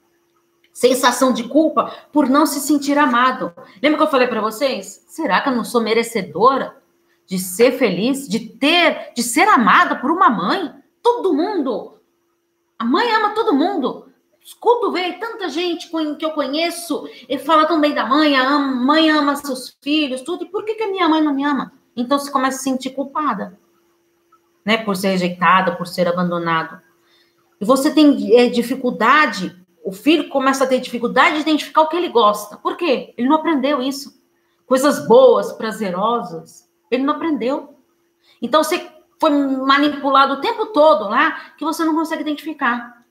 Sensação 0.73 1.33
de 1.33 1.45
culpa 1.45 1.95
por 2.11 2.29
não 2.29 2.47
se 2.47 2.59
sentir 2.61 2.97
amado. 2.97 3.53
Lembra 3.83 3.99
que 3.99 4.05
eu 4.05 4.11
falei 4.11 4.27
para 4.27 4.41
vocês? 4.41 5.05
Será 5.07 5.43
que 5.43 5.51
eu 5.51 5.55
não 5.55 5.65
sou 5.65 5.83
merecedora 5.83 6.75
de 7.27 7.39
ser 7.39 7.73
feliz, 7.73 8.27
de 8.27 8.41
ter, 8.41 9.13
de 9.15 9.23
ser 9.23 9.47
amada 9.47 9.95
por 9.97 10.11
uma 10.11 10.31
mãe? 10.31 10.75
Todo 11.03 11.35
mundo. 11.35 11.99
A 12.79 12.85
mãe 12.85 13.09
ama 13.13 13.35
todo 13.35 13.55
mundo. 13.55 14.09
Escuto 14.45 14.93
ver 14.93 15.19
tanta 15.19 15.49
gente 15.49 15.89
que 16.19 16.25
eu 16.25 16.33
conheço 16.33 17.09
e 17.27 17.39
fala 17.39 17.65
tão 17.65 17.81
bem 17.81 17.95
da 17.95 18.05
mãe, 18.05 18.37
a 18.37 18.59
mãe 18.59 19.09
ama 19.09 19.37
seus 19.37 19.75
filhos, 19.83 20.21
tudo. 20.21 20.45
E 20.45 20.49
por 20.51 20.67
que, 20.67 20.75
que 20.75 20.83
a 20.83 20.91
minha 20.91 21.09
mãe 21.09 21.23
não 21.23 21.33
me 21.33 21.43
ama? 21.43 21.73
Então 21.97 22.19
você 22.19 22.31
começa 22.31 22.57
a 22.57 22.59
se 22.59 22.65
sentir 22.65 22.91
culpada, 22.91 23.59
né? 24.63 24.77
Por 24.77 24.97
ser 24.97 25.09
rejeitada, 25.09 25.75
por 25.75 25.87
ser 25.87 26.07
abandonado. 26.07 26.79
E 27.59 27.65
você 27.65 27.91
tem 27.91 28.37
é, 28.37 28.51
dificuldade, 28.51 29.59
o 29.83 29.93
filho 29.93 30.29
começa 30.29 30.65
a 30.65 30.67
ter 30.67 30.79
dificuldade 30.79 31.37
de 31.37 31.41
identificar 31.41 31.81
o 31.81 31.89
que 31.89 31.97
ele 31.97 32.11
gosta. 32.11 32.59
Por 32.59 32.77
quê? 32.77 33.15
Ele 33.17 33.27
não 33.27 33.37
aprendeu 33.37 33.81
isso. 33.81 34.23
Coisas 34.67 35.09
boas, 35.09 35.55
prazerosas, 35.55 36.69
ele 36.91 37.03
não 37.03 37.15
aprendeu. 37.15 37.79
Então 38.43 38.63
você 38.63 38.93
foi 39.19 39.31
manipulado 39.31 40.35
o 40.35 40.41
tempo 40.43 40.67
todo 40.67 41.09
lá 41.09 41.55
que 41.57 41.65
você 41.65 41.83
não 41.83 41.95
consegue 41.95 42.21
identificar. 42.21 43.04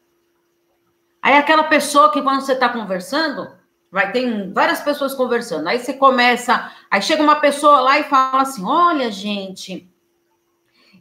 Aí 1.23 1.37
aquela 1.37 1.63
pessoa 1.63 2.11
que 2.11 2.21
quando 2.21 2.41
você 2.41 2.51
está 2.51 2.67
conversando, 2.67 3.49
vai 3.89 4.11
ter 4.11 4.51
várias 4.51 4.81
pessoas 4.81 5.15
conversando. 5.15 5.69
Aí 5.69 5.79
você 5.79 5.93
começa, 5.93 6.69
aí 6.91 7.01
chega 7.01 7.23
uma 7.23 7.37
pessoa 7.37 7.79
lá 7.79 7.97
e 7.97 8.03
fala 8.03 8.41
assim: 8.41 8.65
olha, 8.65 9.09
gente, 9.09 9.89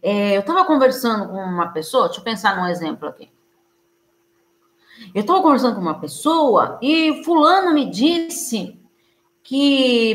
é, 0.01 0.37
eu 0.37 0.41
estava 0.41 0.65
conversando 0.65 1.29
com 1.29 1.39
uma 1.39 1.73
pessoa, 1.73 2.07
deixa 2.07 2.21
eu 2.21 2.25
pensar 2.25 2.57
num 2.57 2.69
exemplo 2.69 3.09
aqui. 3.09 3.33
Eu 5.13 5.23
estava 5.23 5.43
conversando 5.43 5.75
com 5.75 5.81
uma 5.81 5.99
pessoa 5.99 6.79
e 6.81 7.25
fulano 7.25 7.75
me 7.75 7.91
disse 7.91 8.81
que. 9.43 10.15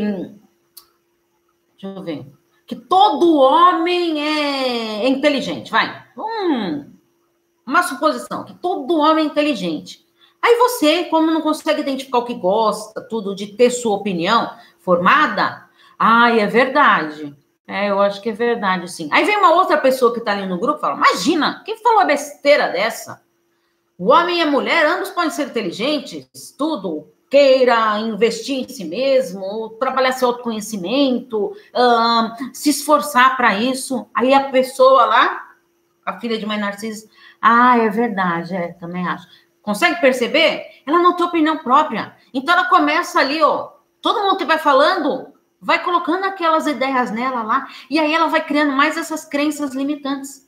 Deixa 1.74 2.00
eu 2.00 2.02
ver. 2.02 2.32
Que 2.66 2.78
todo 2.78 3.38
homem 3.40 4.22
é 4.22 5.08
inteligente, 5.10 5.70
vai. 5.70 6.06
Hum, 6.18 6.97
uma 7.68 7.84
suposição, 7.84 8.46
que 8.46 8.54
todo 8.54 8.98
homem 8.98 9.26
é 9.26 9.28
inteligente. 9.28 10.06
Aí 10.42 10.56
você, 10.56 11.06
como 11.06 11.30
não 11.30 11.42
consegue 11.42 11.82
identificar 11.82 12.20
o 12.20 12.26
que 12.26 12.34
gosta, 12.34 13.02
tudo, 13.02 13.36
de 13.36 13.48
ter 13.48 13.70
sua 13.70 13.96
opinião 13.96 14.50
formada, 14.80 15.66
ai, 16.00 16.40
é 16.40 16.48
verdade. 16.48 17.36
É, 17.68 17.90
eu 17.90 18.00
acho 18.02 18.22
que 18.22 18.30
é 18.30 18.34
verdade, 18.34 18.90
sim. 18.90 19.10
Aí 19.12 19.26
vem 19.26 19.38
uma 19.38 19.52
outra 19.52 19.78
pessoa 19.78 20.14
que 20.14 20.20
está 20.20 20.32
ali 20.32 20.46
no 20.46 20.58
grupo 20.58 20.78
e 20.78 20.82
fala: 20.82 20.96
Imagina, 20.96 21.62
quem 21.66 21.78
falou 21.78 22.00
a 22.00 22.06
besteira 22.06 22.70
dessa? 22.70 23.22
O 23.98 24.12
homem 24.12 24.38
e 24.38 24.42
a 24.42 24.46
mulher, 24.46 24.86
ambos 24.86 25.10
podem 25.10 25.32
ser 25.32 25.48
inteligentes, 25.48 26.56
tudo, 26.58 27.12
queira 27.30 28.00
investir 28.00 28.60
em 28.60 28.70
si 28.70 28.86
mesmo, 28.86 29.72
trabalhar 29.80 30.14
seu 30.14 30.30
autoconhecimento, 30.30 31.52
se 32.54 32.70
esforçar 32.70 33.36
para 33.36 33.56
isso. 33.56 34.08
Aí 34.14 34.34
a 34.34 34.50
pessoa 34.50 35.06
lá, 35.06 35.48
a 36.06 36.20
filha 36.20 36.38
de 36.38 36.46
mãe 36.46 36.58
narcisa, 36.60 37.10
ah, 37.42 37.78
é 37.78 37.90
verdade, 37.90 38.56
é, 38.56 38.74
também 38.74 39.08
acho. 39.08 39.28
Consegue 39.62 40.00
perceber? 40.00 40.66
Ela 40.86 41.00
não 41.00 41.16
tem 41.16 41.26
opinião 41.26 41.58
própria. 41.58 42.16
Então 42.34 42.54
ela 42.54 42.70
começa 42.70 43.20
ali, 43.20 43.42
ó. 43.42 43.72
Todo 44.02 44.22
mundo 44.22 44.38
que 44.38 44.46
vai 44.46 44.58
falando 44.58 45.34
vai 45.60 45.84
colocando 45.84 46.24
aquelas 46.24 46.68
ideias 46.68 47.12
nela 47.12 47.42
lá, 47.42 47.68
e 47.90 48.00
aí 48.00 48.14
ela 48.14 48.28
vai 48.28 48.46
criando 48.46 48.72
mais 48.72 48.96
essas 48.96 49.26
crenças 49.26 49.74
limitantes. 49.74 50.48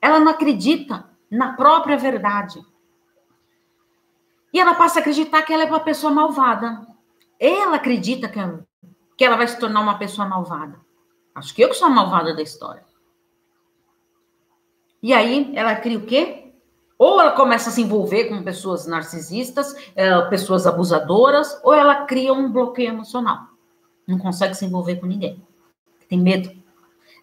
Ela 0.00 0.20
não 0.20 0.32
acredita 0.32 1.10
na 1.30 1.54
própria 1.54 1.96
verdade. 1.96 2.64
E 4.52 4.60
ela 4.60 4.74
passa 4.74 4.98
a 4.98 5.00
acreditar 5.00 5.42
que 5.42 5.52
ela 5.52 5.64
é 5.64 5.66
uma 5.66 5.80
pessoa 5.80 6.12
malvada. 6.12 6.86
Ela 7.40 7.76
acredita 7.76 8.28
que 8.28 8.38
ela, 8.38 8.64
que 9.16 9.24
ela 9.24 9.36
vai 9.36 9.48
se 9.48 9.58
tornar 9.58 9.80
uma 9.80 9.98
pessoa 9.98 10.28
malvada. 10.28 10.80
Acho 11.34 11.52
que 11.52 11.62
eu 11.62 11.70
que 11.70 11.74
sou 11.74 11.88
a 11.88 11.90
malvada 11.90 12.34
da 12.34 12.42
história. 12.42 12.84
E 15.04 15.12
aí 15.12 15.52
ela 15.54 15.74
cria 15.74 15.98
o 15.98 16.06
quê? 16.06 16.54
Ou 16.98 17.20
ela 17.20 17.32
começa 17.32 17.68
a 17.68 17.72
se 17.72 17.82
envolver 17.82 18.24
com 18.24 18.42
pessoas 18.42 18.86
narcisistas, 18.86 19.76
é, 19.94 20.18
pessoas 20.30 20.66
abusadoras, 20.66 21.60
ou 21.62 21.74
ela 21.74 22.06
cria 22.06 22.32
um 22.32 22.50
bloqueio 22.50 22.88
emocional. 22.88 23.40
Não 24.08 24.16
consegue 24.16 24.54
se 24.54 24.64
envolver 24.64 24.96
com 24.96 25.04
ninguém. 25.04 25.46
Tem 26.08 26.18
medo 26.18 26.50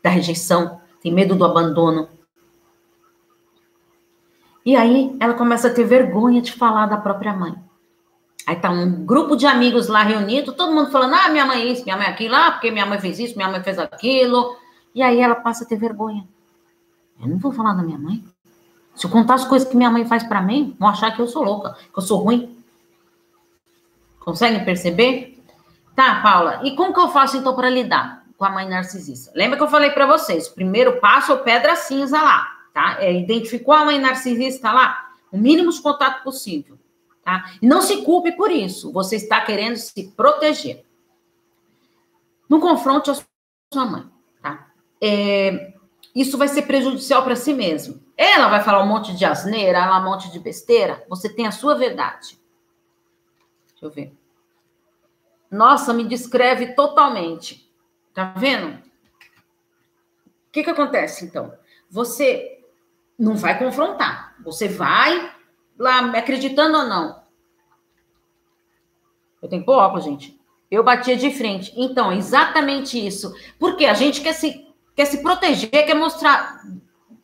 da 0.04 0.12
rejeição, 0.12 0.80
tem 1.02 1.12
medo 1.12 1.36
do 1.36 1.44
abandono. 1.44 2.08
E 4.64 4.76
aí 4.76 5.18
ela 5.20 5.34
começa 5.34 5.68
a 5.68 5.74
ter 5.74 5.84
vergonha 5.84 6.40
de 6.40 6.52
falar 6.52 6.86
da 6.86 6.98
própria 6.98 7.34
mãe. 7.34 7.56
Aí 8.46 8.58
tá 8.58 8.70
um 8.70 9.04
grupo 9.04 9.36
de 9.36 9.48
amigos 9.48 9.88
lá 9.88 10.04
reunido, 10.04 10.54
todo 10.54 10.72
mundo 10.72 10.92
falando: 10.92 11.16
ah, 11.16 11.30
minha 11.30 11.48
mãe 11.48 11.64
é 11.64 11.66
isso, 11.66 11.84
minha 11.84 11.98
mãe 11.98 12.06
é 12.06 12.10
aquilo, 12.12 12.36
ah, 12.36 12.52
porque 12.52 12.70
minha 12.70 12.86
mãe 12.86 13.00
fez 13.00 13.18
isso, 13.18 13.36
minha 13.36 13.50
mãe 13.50 13.64
fez 13.64 13.80
aquilo. 13.80 14.56
E 14.94 15.02
aí 15.02 15.20
ela 15.20 15.34
passa 15.34 15.64
a 15.64 15.68
ter 15.68 15.78
vergonha. 15.78 16.28
Eu 17.22 17.28
não 17.28 17.38
vou 17.38 17.52
falar 17.52 17.74
da 17.74 17.84
minha 17.84 17.98
mãe. 17.98 18.24
Se 18.96 19.06
eu 19.06 19.10
contar 19.10 19.36
as 19.36 19.46
coisas 19.46 19.68
que 19.68 19.78
minha 19.78 19.90
mãe 19.90 20.06
faz 20.06 20.24
para 20.24 20.42
mim, 20.42 20.76
vão 20.80 20.90
achar 20.90 21.16
que 21.16 21.22
eu 21.22 21.28
sou 21.28 21.44
louca, 21.44 21.74
que 21.74 21.98
eu 21.98 22.02
sou 22.04 22.20
ruim. 22.20 22.58
Conseguem 24.20 24.64
perceber? 24.64 25.42
Tá, 25.96 26.22
Paula. 26.22 26.62
E 26.64 26.76
como 26.76 26.94
que 26.94 27.00
eu 27.00 27.10
faço 27.10 27.38
então 27.38 27.56
para 27.56 27.70
lidar 27.70 28.26
com 28.38 28.46
a 28.46 28.50
mãe 28.50 28.68
narcisista? 28.68 29.32
Lembra 29.36 29.58
que 29.58 29.64
eu 29.64 29.70
falei 29.70 29.92
para 29.92 30.06
vocês? 30.06 30.48
Primeiro 30.48 31.00
passo 31.00 31.32
é 31.34 31.38
pedra 31.38 31.76
cinza 31.76 32.22
lá, 32.22 32.48
tá? 32.74 32.98
É, 33.00 33.14
identificou 33.14 33.74
a 33.74 33.86
mãe 33.86 34.00
narcisista 34.00 34.72
lá, 34.72 35.12
o 35.32 35.38
mínimo 35.38 35.72
de 35.72 35.82
contato 35.82 36.24
possível, 36.24 36.78
tá? 37.24 37.52
E 37.62 37.68
não 37.68 37.82
se 37.82 38.04
culpe 38.04 38.32
por 38.34 38.52
isso. 38.52 38.92
Você 38.92 39.16
está 39.16 39.42
querendo 39.42 39.78
se 39.78 40.12
proteger. 40.12 40.86
Não 42.48 42.60
confronte 42.60 43.10
a 43.10 43.16
sua 43.74 43.86
mãe, 43.86 44.06
tá? 44.42 44.68
É, 45.02 45.71
isso 46.14 46.38
vai 46.38 46.48
ser 46.48 46.64
prejudicial 46.64 47.24
para 47.24 47.36
si 47.36 47.54
mesmo. 47.54 48.02
Ela 48.18 48.50
vai 48.50 48.64
falar 48.64 48.84
um 48.84 48.88
monte 48.88 49.16
de 49.16 49.26
asneira, 49.26 49.80
ela 49.80 50.00
um 50.00 50.04
monte 50.04 50.32
de 50.32 50.40
besteira. 50.40 51.06
Você 51.10 51.30
tem 51.30 51.48
a 51.48 51.52
sua 51.52 51.76
verdade. 51.76 52.40
Deixa 53.70 53.86
eu 53.86 53.90
ver. 53.90 54.14
Nossa, 55.50 55.94
me 55.94 56.06
descreve 56.06 56.74
totalmente. 56.74 57.70
Tá 58.14 58.34
vendo? 58.36 58.78
O 58.78 60.52
que 60.52 60.64
que 60.64 60.70
acontece 60.70 61.26
então? 61.26 61.54
Você 61.90 62.64
não 63.18 63.36
vai 63.36 63.58
confrontar. 63.58 64.36
Você 64.44 64.68
vai 64.68 65.34
lá, 65.78 66.02
me 66.02 66.18
acreditando 66.18 66.78
ou 66.78 66.86
não. 66.86 67.22
Eu 69.42 69.50
tenho 69.50 69.64
óculos, 69.68 70.04
gente. 70.04 70.40
Eu 70.70 70.84
batia 70.84 71.18
de 71.18 71.32
frente. 71.32 71.74
Então, 71.76 72.12
exatamente 72.12 73.04
isso. 73.04 73.34
Porque 73.58 73.86
a 73.86 73.94
gente 73.94 74.22
quer 74.22 74.34
se 74.34 74.71
quer 74.96 75.06
se 75.06 75.22
proteger, 75.22 75.70
quer 75.70 75.94
mostrar, 75.94 76.64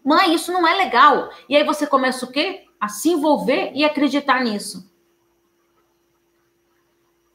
mãe, 0.04 0.34
isso 0.34 0.52
não 0.52 0.68
é 0.68 0.76
legal. 0.76 1.30
E 1.50 1.56
aí 1.56 1.64
você 1.64 1.86
começa 1.86 2.26
o 2.26 2.32
quê? 2.32 2.66
A 2.80 2.88
se 2.88 3.10
envolver 3.10 3.72
e 3.74 3.84
acreditar 3.84 4.44
nisso. 4.44 4.90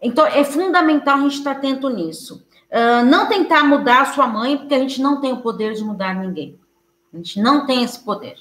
Então, 0.01 0.27
é 0.27 0.43
fundamental 0.43 1.19
a 1.19 1.21
gente 1.23 1.39
estar 1.39 1.53
atento 1.53 1.89
nisso. 1.89 2.47
Uh, 2.71 3.05
não 3.05 3.29
tentar 3.29 3.63
mudar 3.65 4.03
a 4.03 4.13
sua 4.13 4.27
mãe, 4.27 4.57
porque 4.57 4.75
a 4.75 4.79
gente 4.79 5.01
não 5.01 5.21
tem 5.21 5.33
o 5.33 5.43
poder 5.43 5.75
de 5.75 5.85
mudar 5.85 6.15
ninguém. 6.15 6.59
A 7.13 7.19
gente 7.19 7.41
não 7.41 7.67
tem 7.67 7.85
esse 7.85 8.01
poder. 8.01 8.37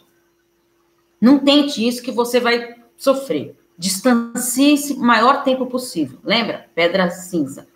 Não 1.20 1.38
tente 1.38 1.86
isso 1.86 2.02
que 2.02 2.12
você 2.12 2.40
vai 2.40 2.76
sofrer. 2.98 3.56
Distancie-se 3.78 4.94
o 4.94 5.00
maior 5.00 5.44
tempo 5.44 5.68
possível. 5.68 6.20
Lembra? 6.24 6.70
Pedra 6.74 7.12
cinza 7.12 7.68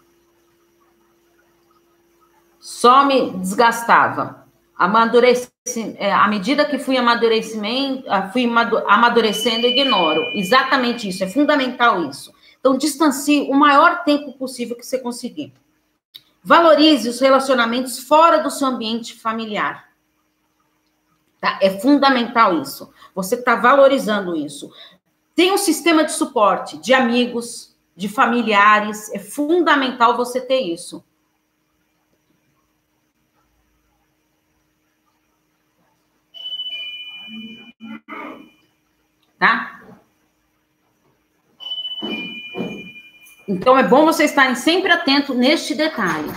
só 2.65 3.05
me 3.05 3.29
desgastava. 3.29 4.43
Amadureci, 4.75 5.51
é, 5.97 6.11
à 6.11 6.27
medida 6.27 6.65
que 6.65 6.79
fui 6.79 6.97
amadurecimento, 6.97 8.03
ah, 8.09 8.27
fui 8.29 8.51
amadurecendo, 8.87 9.67
ignoro. 9.67 10.23
Exatamente 10.33 11.07
isso, 11.07 11.23
é 11.23 11.27
fundamental 11.27 12.03
isso. 12.09 12.33
Então, 12.59 12.75
distancie 12.75 13.41
o 13.51 13.53
maior 13.53 14.03
tempo 14.03 14.33
possível 14.33 14.75
que 14.75 14.83
você 14.83 14.97
conseguir. 14.97 15.53
Valorize 16.43 17.07
os 17.07 17.19
relacionamentos 17.19 17.99
fora 17.99 18.39
do 18.39 18.49
seu 18.49 18.67
ambiente 18.67 19.13
familiar. 19.13 19.91
Tá? 21.39 21.59
É 21.61 21.69
fundamental 21.69 22.59
isso. 22.59 22.91
Você 23.13 23.35
está 23.35 23.55
valorizando 23.55 24.35
isso. 24.35 24.71
Tem 25.35 25.51
um 25.51 25.57
sistema 25.59 26.03
de 26.03 26.13
suporte 26.13 26.79
de 26.79 26.95
amigos, 26.95 27.75
de 27.95 28.09
familiares. 28.09 29.13
É 29.13 29.19
fundamental 29.19 30.17
você 30.17 30.41
ter 30.41 30.61
isso. 30.61 31.03
Tá? 39.45 39.79
Então 43.47 43.77
é 43.77 43.83
bom 43.83 44.05
vocês 44.05 44.31
estarem 44.31 44.55
sempre 44.55 44.91
atentos 44.91 45.35
neste 45.35 45.75
detalhe. 45.75 46.31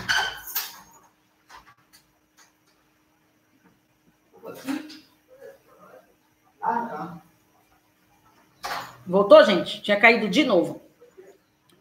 Voltou, 9.06 9.42
gente? 9.42 9.80
Tinha 9.80 9.98
caído 9.98 10.28
de 10.28 10.44
novo. 10.44 10.82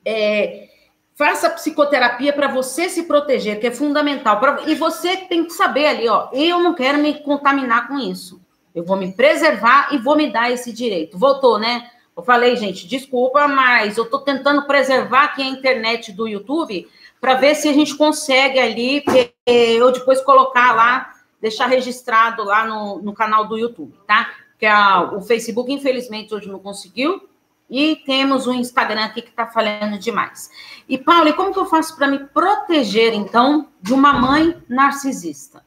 É, 0.06 0.70
faça 1.14 1.50
psicoterapia 1.50 2.32
para 2.32 2.48
você 2.48 2.88
se 2.88 3.04
proteger, 3.04 3.60
que 3.60 3.68
é 3.68 3.72
fundamental. 3.72 4.40
Pra, 4.40 4.62
e 4.66 4.76
você 4.76 5.18
tem 5.18 5.44
que 5.44 5.52
saber 5.52 5.88
ali, 5.88 6.08
ó, 6.08 6.30
eu 6.32 6.60
não 6.60 6.74
quero 6.74 7.00
me 7.00 7.22
contaminar 7.22 7.90
com 7.90 8.00
isso. 8.00 8.47
Eu 8.78 8.84
vou 8.84 8.96
me 8.96 9.12
preservar 9.12 9.92
e 9.92 9.98
vou 9.98 10.16
me 10.16 10.32
dar 10.32 10.52
esse 10.52 10.72
direito. 10.72 11.18
Voltou, 11.18 11.58
né? 11.58 11.90
Eu 12.16 12.22
falei, 12.22 12.56
gente, 12.56 12.88
desculpa, 12.88 13.48
mas 13.48 13.98
eu 13.98 14.04
estou 14.04 14.20
tentando 14.20 14.68
preservar 14.68 15.24
aqui 15.24 15.42
a 15.42 15.48
internet 15.48 16.12
do 16.12 16.28
YouTube 16.28 16.88
para 17.20 17.34
ver 17.34 17.56
se 17.56 17.68
a 17.68 17.74
gente 17.74 17.96
consegue 17.96 18.60
ali, 18.60 19.04
eu 19.48 19.92
depois 19.92 20.22
colocar 20.22 20.76
lá, 20.76 21.12
deixar 21.42 21.66
registrado 21.66 22.44
lá 22.44 22.68
no, 22.68 23.02
no 23.02 23.14
canal 23.14 23.48
do 23.48 23.58
YouTube, 23.58 23.98
tá? 24.06 24.30
Que 24.60 24.68
a, 24.68 25.12
o 25.12 25.24
Facebook, 25.24 25.74
infelizmente, 25.74 26.36
hoje 26.36 26.48
não 26.48 26.60
conseguiu. 26.60 27.28
E 27.68 27.96
temos 28.06 28.46
o 28.46 28.54
Instagram 28.54 29.06
aqui 29.06 29.24
que 29.24 29.30
está 29.30 29.48
falhando 29.48 29.98
demais. 29.98 30.52
E, 30.88 31.00
Paulo, 31.00 31.34
como 31.34 31.52
que 31.52 31.60
eu 31.60 31.66
faço 31.66 31.96
para 31.96 32.08
me 32.08 32.20
proteger, 32.20 33.16
então, 33.16 33.70
de 33.82 33.92
uma 33.92 34.14
mãe 34.14 34.56
narcisista? 34.70 35.66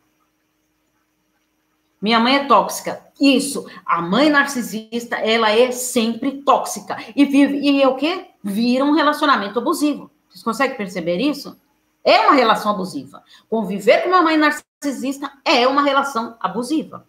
Minha 2.01 2.19
mãe 2.19 2.37
é 2.37 2.45
tóxica. 2.45 3.05
Isso. 3.21 3.67
A 3.85 4.01
mãe 4.01 4.31
narcisista, 4.31 5.17
ela 5.17 5.51
é 5.51 5.71
sempre 5.71 6.43
tóxica. 6.43 6.97
E, 7.15 7.25
vive, 7.25 7.59
e 7.59 7.83
é 7.83 7.89
o 7.89 7.97
quê? 7.97 8.29
Vira 8.43 8.85
um 8.85 8.93
relacionamento 8.93 9.59
abusivo. 9.59 10.11
Vocês 10.29 10.43
conseguem 10.43 10.77
perceber 10.77 11.19
isso? 11.19 11.61
É 12.03 12.21
uma 12.21 12.33
relação 12.33 12.71
abusiva. 12.71 13.23
Conviver 13.49 14.03
com 14.03 14.09
uma 14.09 14.23
mãe 14.23 14.37
narcisista 14.37 15.31
é 15.45 15.67
uma 15.69 15.83
relação 15.83 16.37
abusiva. 16.41 17.07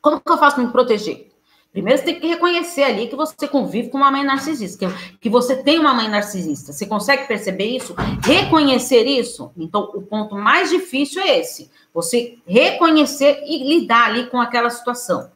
Como 0.00 0.20
que 0.20 0.30
eu 0.30 0.38
faço 0.38 0.56
para 0.56 0.64
me 0.64 0.72
proteger? 0.72 1.29
Primeiro, 1.72 2.00
você 2.00 2.04
tem 2.04 2.20
que 2.20 2.26
reconhecer 2.26 2.82
ali 2.82 3.06
que 3.06 3.14
você 3.14 3.46
convive 3.46 3.90
com 3.90 3.98
uma 3.98 4.10
mãe 4.10 4.24
narcisista, 4.24 4.88
que, 4.88 5.18
que 5.20 5.30
você 5.30 5.54
tem 5.54 5.78
uma 5.78 5.94
mãe 5.94 6.08
narcisista. 6.08 6.72
Você 6.72 6.84
consegue 6.84 7.28
perceber 7.28 7.76
isso? 7.76 7.94
Reconhecer 8.24 9.04
isso? 9.04 9.52
Então, 9.56 9.88
o 9.94 10.02
ponto 10.02 10.34
mais 10.34 10.68
difícil 10.68 11.22
é 11.22 11.38
esse. 11.38 11.70
Você 11.94 12.38
reconhecer 12.44 13.44
e 13.46 13.62
lidar 13.62 14.06
ali 14.06 14.26
com 14.26 14.40
aquela 14.40 14.68
situação. 14.68 15.30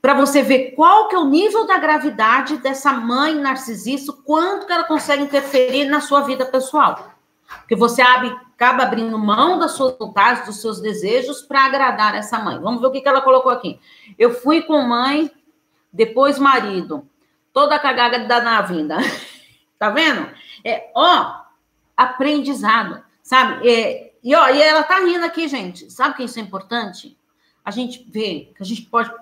Para 0.00 0.14
você 0.14 0.42
ver 0.42 0.70
qual 0.70 1.08
que 1.08 1.14
é 1.14 1.18
o 1.18 1.28
nível 1.28 1.66
da 1.66 1.76
gravidade 1.76 2.56
dessa 2.58 2.92
mãe 2.92 3.34
narcisista, 3.34 4.14
quanto 4.24 4.66
que 4.66 4.72
ela 4.72 4.84
consegue 4.84 5.24
interferir 5.24 5.84
na 5.84 6.00
sua 6.00 6.22
vida 6.22 6.46
pessoal. 6.46 7.12
Porque 7.58 7.76
você 7.76 8.00
abre, 8.00 8.34
acaba 8.58 8.82
abrindo 8.82 9.16
mão 9.16 9.56
das 9.56 9.72
suas 9.72 9.96
vontades, 9.96 10.44
dos 10.44 10.60
seus 10.60 10.80
desejos 10.80 11.40
para 11.40 11.64
agradar 11.64 12.16
essa 12.16 12.40
mãe. 12.40 12.58
Vamos 12.58 12.80
ver 12.80 12.88
o 12.88 12.90
que, 12.90 13.00
que 13.00 13.08
ela 13.08 13.20
colocou 13.20 13.52
aqui. 13.52 13.78
Eu 14.18 14.34
fui 14.34 14.62
com 14.62 14.82
mãe, 14.82 15.30
depois 15.92 16.40
marido. 16.40 17.08
Toda 17.52 17.78
cagada 17.78 18.18
da 18.26 18.40
na 18.40 18.60
vinda. 18.62 18.96
tá 19.78 19.90
vendo? 19.90 20.28
É, 20.64 20.90
ó, 20.92 21.36
aprendizado, 21.96 23.00
sabe? 23.22 23.68
É, 23.70 24.12
e, 24.24 24.34
ó, 24.34 24.48
e 24.48 24.60
ela 24.60 24.82
tá 24.82 24.98
rindo 24.98 25.24
aqui, 25.24 25.46
gente. 25.46 25.88
Sabe 25.88 26.16
que 26.16 26.24
isso 26.24 26.40
é 26.40 26.42
importante? 26.42 27.16
A 27.64 27.70
gente 27.70 28.04
vê 28.10 28.52
que 28.56 28.62
a 28.62 28.66
gente 28.66 28.82
pode 28.82 29.12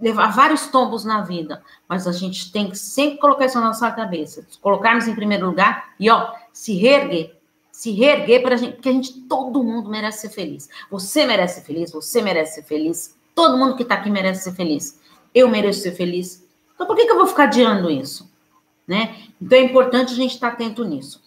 levar 0.00 0.32
vários 0.32 0.66
tombos 0.66 1.04
na 1.04 1.22
vida, 1.22 1.62
mas 1.88 2.08
a 2.08 2.12
gente 2.12 2.50
tem 2.50 2.68
que 2.68 2.76
sempre 2.76 3.18
colocar 3.20 3.46
isso 3.46 3.60
na 3.60 3.68
nossa 3.68 3.88
cabeça, 3.92 4.44
colocarmos 4.60 5.06
em 5.06 5.14
primeiro 5.14 5.46
lugar 5.46 5.94
e, 6.00 6.10
ó, 6.10 6.34
se 6.52 6.74
reerguer 6.74 7.35
se 7.76 7.90
reerguer 7.90 8.40
para 8.40 8.56
gente, 8.56 8.72
porque 8.72 8.88
a 8.88 8.92
gente, 8.92 9.20
todo 9.28 9.62
mundo 9.62 9.90
merece 9.90 10.22
ser 10.22 10.30
feliz. 10.30 10.66
Você 10.90 11.26
merece 11.26 11.56
ser 11.56 11.66
feliz, 11.66 11.92
você 11.92 12.22
merece 12.22 12.54
ser 12.54 12.62
feliz, 12.62 13.14
todo 13.34 13.58
mundo 13.58 13.76
que 13.76 13.82
está 13.82 13.96
aqui 13.96 14.08
merece 14.08 14.44
ser 14.44 14.52
feliz. 14.52 14.98
Eu 15.34 15.46
mereço 15.46 15.82
ser 15.82 15.92
feliz. 15.92 16.42
Então, 16.74 16.86
por 16.86 16.96
que, 16.96 17.04
que 17.04 17.12
eu 17.12 17.18
vou 17.18 17.26
ficar 17.26 17.42
adiando 17.42 17.90
isso? 17.90 18.32
Né? 18.88 19.14
Então, 19.38 19.58
é 19.58 19.60
importante 19.60 20.14
a 20.14 20.16
gente 20.16 20.32
estar 20.32 20.48
tá 20.48 20.54
atento 20.54 20.84
nisso. 20.84 21.22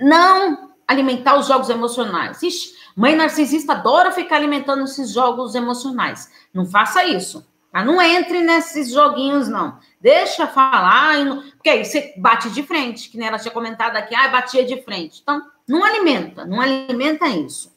Não 0.00 0.70
alimentar 0.86 1.36
os 1.36 1.48
jogos 1.48 1.68
emocionais. 1.68 2.40
Ixi, 2.40 2.74
Mãe 2.94 3.16
narcisista 3.16 3.72
adora 3.72 4.12
ficar 4.12 4.36
alimentando 4.36 4.84
esses 4.84 5.10
jogos 5.10 5.56
emocionais. 5.56 6.30
Não 6.54 6.64
faça 6.64 7.04
isso. 7.04 7.44
Tá? 7.72 7.82
Não 7.82 8.00
entre 8.00 8.42
nesses 8.42 8.92
joguinhos, 8.92 9.48
não. 9.48 9.78
Deixa 9.98 10.46
falar, 10.46 11.16
porque 11.52 11.70
aí 11.70 11.84
você 11.84 12.12
bate 12.18 12.50
de 12.50 12.62
frente, 12.62 13.08
que 13.08 13.16
nem 13.16 13.26
ela 13.26 13.38
tinha 13.38 13.50
comentado 13.50 13.96
aqui, 13.96 14.14
ah, 14.14 14.28
batia 14.28 14.64
de 14.64 14.82
frente. 14.82 15.20
Então, 15.22 15.42
não 15.66 15.82
alimenta, 15.82 16.44
não 16.44 16.60
alimenta 16.60 17.26
isso. 17.28 17.72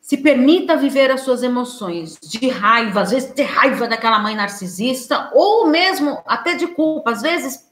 Se 0.00 0.16
permita 0.16 0.76
viver 0.76 1.08
as 1.12 1.20
suas 1.20 1.40
emoções 1.44 2.18
de 2.20 2.48
raiva, 2.48 3.02
às 3.02 3.12
vezes 3.12 3.30
ter 3.32 3.44
raiva 3.44 3.86
daquela 3.86 4.18
mãe 4.18 4.34
narcisista, 4.34 5.30
ou 5.32 5.68
mesmo 5.68 6.20
até 6.26 6.56
de 6.56 6.66
culpa. 6.66 7.12
Às 7.12 7.22
vezes 7.22 7.70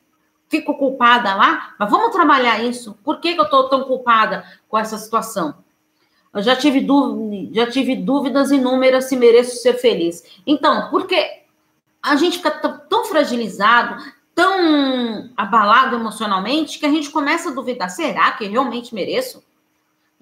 fico 0.48 0.78
culpada 0.78 1.34
lá, 1.34 1.74
mas 1.80 1.90
vamos 1.90 2.12
trabalhar 2.12 2.62
isso. 2.62 2.96
Por 3.02 3.18
que, 3.18 3.34
que 3.34 3.40
eu 3.40 3.44
estou 3.44 3.68
tão 3.68 3.82
culpada 3.84 4.44
com 4.68 4.78
essa 4.78 4.96
situação? 4.96 5.56
Eu 6.34 6.42
já 6.42 6.54
tive, 6.54 6.80
dúvida, 6.80 7.54
já 7.54 7.70
tive 7.70 7.96
dúvidas 7.96 8.50
inúmeras 8.50 9.06
se 9.06 9.16
mereço 9.16 9.62
ser 9.62 9.74
feliz. 9.74 10.22
Então, 10.46 10.90
porque 10.90 11.42
a 12.02 12.16
gente 12.16 12.38
fica 12.38 12.50
tão 12.50 13.04
fragilizado, 13.04 14.02
tão 14.34 15.30
abalado 15.36 15.96
emocionalmente, 15.96 16.78
que 16.78 16.86
a 16.86 16.90
gente 16.90 17.10
começa 17.10 17.48
a 17.48 17.52
duvidar: 17.52 17.88
será 17.88 18.32
que 18.32 18.46
realmente 18.46 18.94
mereço? 18.94 19.42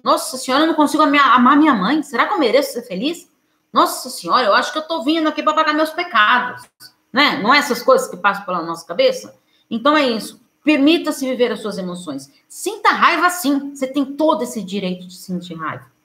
Nossa 0.03 0.37
senhora, 0.37 0.63
eu 0.63 0.67
não 0.67 0.73
consigo 0.73 1.03
amar 1.03 1.57
minha 1.57 1.73
mãe. 1.73 2.01
Será 2.01 2.25
que 2.25 2.33
eu 2.33 2.39
mereço 2.39 2.73
ser 2.73 2.83
feliz? 2.83 3.29
Nossa 3.73 4.09
senhora, 4.09 4.45
eu 4.45 4.55
acho 4.55 4.71
que 4.71 4.77
eu 4.77 4.81
estou 4.81 5.03
vindo 5.03 5.27
aqui 5.27 5.43
para 5.43 5.53
pagar 5.53 5.73
meus 5.73 5.89
pecados. 5.89 6.63
Né? 7.11 7.41
Não 7.41 7.53
é 7.53 7.57
essas 7.57 7.83
coisas 7.83 8.07
que 8.07 8.17
passam 8.17 8.45
pela 8.45 8.61
nossa 8.61 8.85
cabeça? 8.85 9.37
Então 9.69 9.97
é 9.97 10.07
isso. 10.07 10.39
Permita-se 10.63 11.25
viver 11.25 11.51
as 11.51 11.61
suas 11.61 11.77
emoções. 11.77 12.31
Sinta 12.47 12.89
raiva 12.89 13.29
sim. 13.29 13.75
Você 13.75 13.87
tem 13.87 14.05
todo 14.05 14.43
esse 14.43 14.63
direito 14.63 15.07
de 15.07 15.15
sentir 15.15 15.55
raiva. 15.55 15.96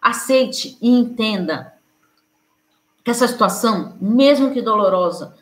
Aceite 0.00 0.78
e 0.80 0.88
entenda 0.88 1.74
que 3.04 3.10
essa 3.10 3.28
situação, 3.28 3.96
mesmo 4.00 4.52
que 4.52 4.62
dolorosa, 4.62 5.34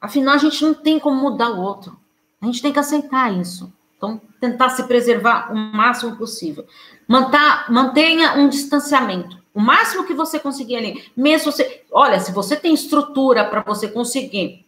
afinal 0.00 0.34
a 0.34 0.38
gente 0.38 0.64
não 0.64 0.74
tem 0.74 0.98
como 0.98 1.20
mudar 1.20 1.50
o 1.50 1.60
outro. 1.60 1.98
A 2.40 2.46
gente 2.46 2.60
tem 2.60 2.72
que 2.72 2.78
aceitar 2.78 3.32
isso. 3.32 3.72
Então, 3.96 4.20
tentar 4.38 4.68
se 4.70 4.82
preservar 4.84 5.50
o 5.50 5.56
máximo 5.56 6.16
possível. 6.16 6.66
Mantar, 7.08 7.70
mantenha 7.72 8.34
um 8.34 8.48
distanciamento. 8.48 9.42
O 9.54 9.60
máximo 9.60 10.04
que 10.04 10.12
você 10.12 10.38
conseguir 10.38 10.76
ali. 10.76 11.10
Mesmo 11.16 11.50
você. 11.50 11.84
Olha, 11.90 12.20
se 12.20 12.32
você 12.32 12.56
tem 12.56 12.74
estrutura 12.74 13.44
para 13.44 13.62
você 13.62 13.88
conseguir 13.88 14.66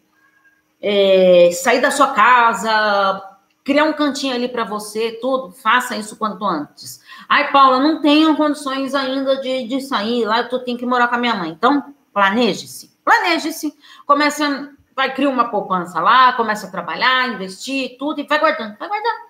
é, 0.81 1.51
sair 1.53 1.81
da 1.81 1.91
sua 1.91 2.13
casa, 2.13 3.36
criar 3.67 3.83
um 3.83 3.93
cantinho 3.93 4.33
ali 4.33 4.49
para 4.49 4.63
você, 4.63 5.19
tudo, 5.21 5.51
faça 5.51 5.97
isso 5.97 6.17
quanto 6.17 6.45
antes. 6.45 7.01
Ai, 7.29 7.51
Paula, 7.51 7.81
não 7.81 8.01
tenho 8.01 8.37
condições 8.37 8.95
ainda 8.95 9.41
de, 9.41 9.67
de 9.67 9.81
sair 9.81 10.25
lá, 10.25 10.45
tu 10.45 10.61
tem 10.61 10.77
que 10.77 10.87
morar 10.87 11.09
com 11.09 11.17
a 11.17 11.19
minha 11.19 11.35
mãe. 11.35 11.51
Então, 11.51 11.93
planeje-se. 12.15 12.97
Planeje-se. 13.05 13.77
Comece 14.07 14.45
a, 14.45 14.69
vai 14.95 15.13
criar 15.13 15.31
uma 15.31 15.51
poupança 15.51 16.01
lá, 16.01 16.33
começa 16.35 16.69
a 16.69 16.71
trabalhar, 16.71 17.29
investir, 17.29 17.97
tudo, 17.99 18.21
e 18.21 18.27
vai 18.27 18.39
guardando, 18.39 18.79
vai 18.79 18.89
guardando. 18.89 19.27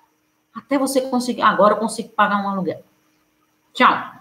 Até 0.55 0.77
você 0.77 1.01
conseguir, 1.01 1.41
agora 1.41 1.73
eu 1.73 1.79
consigo 1.79 2.09
pagar 2.09 2.37
um 2.37 2.47
aluguel. 2.47 2.83
Tchau. 3.73 4.11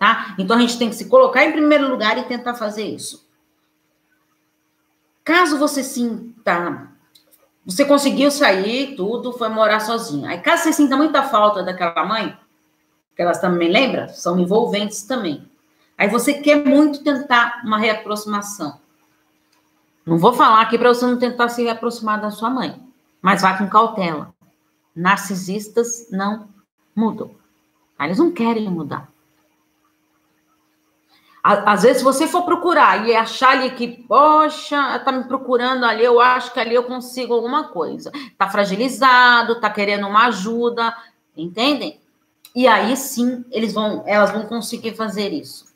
Tá? 0.00 0.34
Então 0.36 0.56
a 0.56 0.60
gente 0.60 0.76
tem 0.80 0.90
que 0.90 0.96
se 0.96 1.08
colocar 1.08 1.44
em 1.44 1.52
primeiro 1.52 1.88
lugar 1.88 2.18
e 2.18 2.24
tentar 2.24 2.54
fazer 2.54 2.84
isso. 2.84 3.24
Caso 5.22 5.58
você 5.58 5.84
sinta, 5.84 6.88
você 7.68 7.84
conseguiu 7.84 8.30
sair, 8.30 8.96
tudo, 8.96 9.30
foi 9.34 9.50
morar 9.50 9.80
sozinho. 9.80 10.26
Aí, 10.26 10.40
caso 10.40 10.62
você 10.62 10.72
sinta 10.72 10.96
muita 10.96 11.22
falta 11.24 11.62
daquela 11.62 12.02
mãe, 12.02 12.34
que 13.14 13.20
elas 13.20 13.42
também 13.42 13.70
lembram, 13.70 14.08
são 14.08 14.38
envolventes 14.38 15.02
também. 15.02 15.46
Aí 15.98 16.08
você 16.08 16.40
quer 16.40 16.64
muito 16.64 17.04
tentar 17.04 17.60
uma 17.62 17.76
reaproximação. 17.76 18.80
Não 20.06 20.16
vou 20.16 20.32
falar 20.32 20.62
aqui 20.62 20.78
para 20.78 20.88
você 20.88 21.04
não 21.04 21.18
tentar 21.18 21.50
se 21.50 21.62
reaproximar 21.62 22.18
da 22.18 22.30
sua 22.30 22.48
mãe, 22.48 22.74
mas 23.20 23.42
vá 23.42 23.58
com 23.58 23.68
cautela. 23.68 24.32
Narcisistas 24.96 26.10
não 26.10 26.48
mudam. 26.96 27.32
Eles 28.00 28.16
não 28.16 28.32
querem 28.32 28.70
mudar. 28.70 29.10
Às 31.50 31.82
vezes, 31.82 31.98
se 31.98 32.04
você 32.04 32.26
for 32.28 32.42
procurar 32.42 33.08
e 33.08 33.16
achar 33.16 33.52
ali 33.52 33.70
que, 33.70 33.88
poxa, 33.88 34.98
tá 34.98 35.10
me 35.10 35.24
procurando 35.24 35.82
ali, 35.82 36.04
eu 36.04 36.20
acho 36.20 36.52
que 36.52 36.60
ali 36.60 36.74
eu 36.74 36.84
consigo 36.84 37.32
alguma 37.32 37.68
coisa. 37.68 38.12
Tá 38.36 38.50
fragilizado, 38.50 39.58
tá 39.58 39.70
querendo 39.70 40.06
uma 40.06 40.26
ajuda, 40.26 40.94
entendem? 41.34 41.98
E 42.54 42.68
aí 42.68 42.94
sim, 42.98 43.46
eles 43.50 43.72
vão, 43.72 44.04
elas 44.06 44.30
vão 44.30 44.44
conseguir 44.44 44.94
fazer 44.94 45.32
isso. 45.32 45.74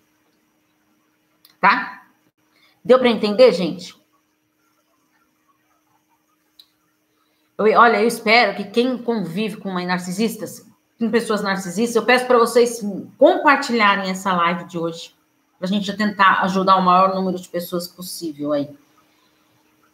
Tá? 1.59 2.03
Deu 2.85 2.99
para 2.99 3.09
entender, 3.09 3.51
gente? 3.53 3.97
Eu, 7.57 7.65
olha, 7.81 8.03
eu 8.03 8.07
espero 8.07 8.57
que 8.57 8.65
quem 8.65 8.99
convive 8.99 9.57
com 9.57 9.71
mãe 9.71 9.87
narcisistas, 9.87 10.71
com 10.99 11.11
pessoas 11.11 11.41
narcisistas, 11.41 11.97
eu 11.97 12.05
peço 12.05 12.27
para 12.27 12.37
vocês 12.37 12.85
compartilharem 13.17 14.11
essa 14.11 14.35
live 14.35 14.65
de 14.65 14.77
hoje 14.77 15.22
para 15.63 15.69
a 15.69 15.73
gente 15.73 15.97
tentar 15.97 16.41
ajudar 16.43 16.75
o 16.75 16.83
maior 16.83 17.15
número 17.15 17.39
de 17.39 17.49
pessoas 17.49 17.87
possível 17.87 18.53
aí. 18.53 18.69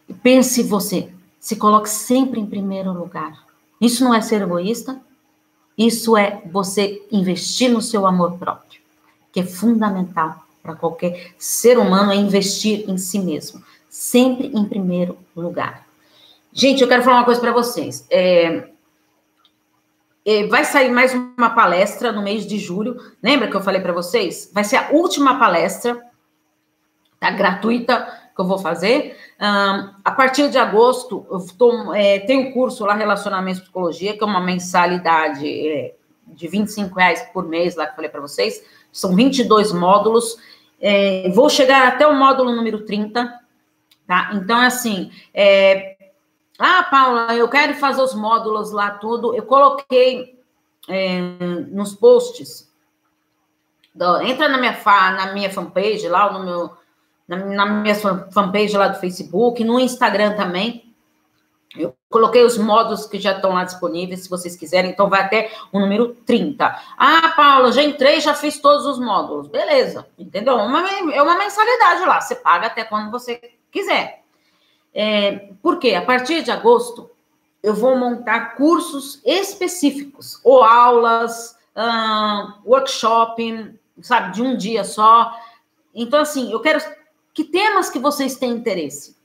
E 0.09 0.15
pense 0.15 0.63
você, 0.63 1.13
se 1.39 1.57
coloque 1.57 1.91
sempre 1.91 2.41
em 2.41 2.47
primeiro 2.47 2.91
lugar. 2.91 3.45
Isso 3.79 4.03
não 4.03 4.15
é 4.15 4.23
ser 4.23 4.41
egoísta, 4.41 4.99
isso 5.77 6.17
é 6.17 6.41
você 6.51 7.07
investir 7.13 7.71
no 7.71 7.83
seu 7.83 8.07
amor 8.07 8.39
próprio, 8.39 8.81
que 9.31 9.41
é 9.41 9.45
fundamental 9.45 10.43
para 10.63 10.75
qualquer 10.75 11.35
ser 11.39 11.77
humano 11.79 12.13
é 12.13 12.17
investir 12.17 12.89
em 12.89 12.97
si 12.97 13.19
mesmo, 13.19 13.63
sempre 13.91 14.47
em 14.47 14.65
primeiro 14.65 15.19
lugar. 15.37 15.87
Gente, 16.51 16.81
eu 16.81 16.89
quero 16.89 17.03
falar 17.03 17.19
uma 17.19 17.25
coisa 17.27 17.43
para 17.43 17.53
vocês. 17.53 18.07
É, 18.09 18.71
vai 20.49 20.65
sair 20.65 20.91
mais 20.91 21.15
uma 21.15 21.51
palestra 21.51 22.13
no 22.13 22.23
mês 22.23 22.47
de 22.47 22.59
julho. 22.59 22.97
Lembra 23.23 23.49
que 23.49 23.57
eu 23.57 23.63
falei 23.63 23.81
para 23.81 23.93
vocês? 23.93 24.51
Vai 24.53 24.63
ser 24.63 24.77
a 24.77 24.91
última 24.91 25.39
palestra, 25.39 25.99
tá? 27.19 27.31
Gratuita 27.31 28.07
que 28.35 28.41
eu 28.43 28.47
vou 28.47 28.59
fazer. 28.59 29.17
Um, 29.41 29.91
a 30.05 30.13
partir 30.13 30.49
de 30.49 30.59
agosto, 30.59 31.27
eu 31.31 31.45
tô, 31.57 31.93
é, 31.93 32.21
tenho 32.21 32.49
um 32.49 32.53
curso 32.53 32.85
lá, 32.85 32.95
Relacionamento 32.95 33.59
e 33.59 33.63
Psicologia, 33.63 34.17
que 34.17 34.23
é 34.23 34.27
uma 34.27 34.41
mensalidade 34.41 35.49
é, 35.49 35.95
de 36.27 36.47
25 36.47 36.95
reais 36.95 37.23
por 37.33 37.49
mês, 37.49 37.75
lá 37.75 37.87
que 37.87 37.93
eu 37.93 37.97
falei 37.97 38.11
para 38.11 38.21
vocês. 38.21 38.65
São 38.93 39.17
22 39.17 39.73
módulos. 39.73 40.37
É, 40.81 41.29
vou 41.35 41.51
chegar 41.51 41.89
até 41.89 42.07
o 42.07 42.15
módulo 42.15 42.55
número 42.55 42.85
30, 42.85 43.29
tá? 44.07 44.31
Então, 44.35 44.61
assim, 44.61 45.11
é, 45.35 45.97
ah, 46.59 46.83
Paula, 46.83 47.37
eu 47.37 47.49
quero 47.49 47.75
fazer 47.75 48.03
os 48.03 48.15
módulos 48.15 48.73
lá, 48.73 48.91
tudo. 48.91 49.35
Eu 49.35 49.45
coloquei 49.45 50.43
é, 50.89 51.21
nos 51.71 51.95
posts. 51.95 52.69
Do, 53.95 54.21
entra 54.23 54.49
na 54.49 54.59
minha, 54.59 54.75
fa, 54.75 55.13
na 55.13 55.33
minha 55.33 55.51
fanpage 55.51 56.09
lá, 56.09 56.33
no 56.33 56.45
meu, 56.45 56.71
na, 57.29 57.37
na 57.37 57.67
minha 57.67 57.95
fanpage 57.95 58.77
lá 58.77 58.89
do 58.89 58.99
Facebook, 58.99 59.63
no 59.63 59.79
Instagram 59.79 60.35
também. 60.35 60.93
Eu 61.77 61.95
coloquei 62.11 62.43
os 62.43 62.59
módulos 62.59 63.07
que 63.07 63.21
já 63.21 63.33
estão 63.33 63.53
lá 63.53 63.63
disponíveis, 63.63 64.23
se 64.23 64.31
vocês 64.31 64.57
quiserem, 64.57 64.91
então 64.91 65.09
vai 65.09 65.21
até 65.21 65.53
o 65.71 65.79
número 65.79 66.15
30. 66.27 66.65
Ah, 66.97 67.35
Paula, 67.37 67.71
já 67.71 67.83
entrei, 67.83 68.21
já 68.21 68.35
fiz 68.35 68.59
todos 68.59 68.85
os 68.85 68.99
módulos. 68.99 69.47
Beleza, 69.47 70.07
entendeu? 70.19 70.57
Uma, 70.57 70.81
é 71.13 71.23
uma 71.23 71.39
mensalidade 71.39 72.05
lá, 72.05 72.21
você 72.21 72.35
paga 72.35 72.67
até 72.67 72.83
quando 72.83 73.13
você 73.13 73.41
quiser. 73.71 74.18
É, 74.95 75.51
porque 75.63 75.95
a 75.95 76.03
partir 76.03 76.43
de 76.43 76.51
agosto 76.51 77.11
eu 77.63 77.75
vou 77.75 77.97
montar 77.97 78.57
cursos 78.57 79.21
específicos, 79.25 80.41
ou 80.45 80.63
aulas, 80.63 81.57
workshop, 82.65 83.75
sabe, 84.03 84.35
de 84.35 84.43
um 84.43 84.57
dia 84.57 84.85
só. 84.85 85.33
Então, 85.95 86.21
assim, 86.21 86.53
eu 86.53 86.61
quero. 86.61 86.81
Que 87.33 87.45
temas 87.45 87.89
que 87.89 87.99
vocês 87.99 88.37
têm 88.37 88.51
interesse? 88.51 89.17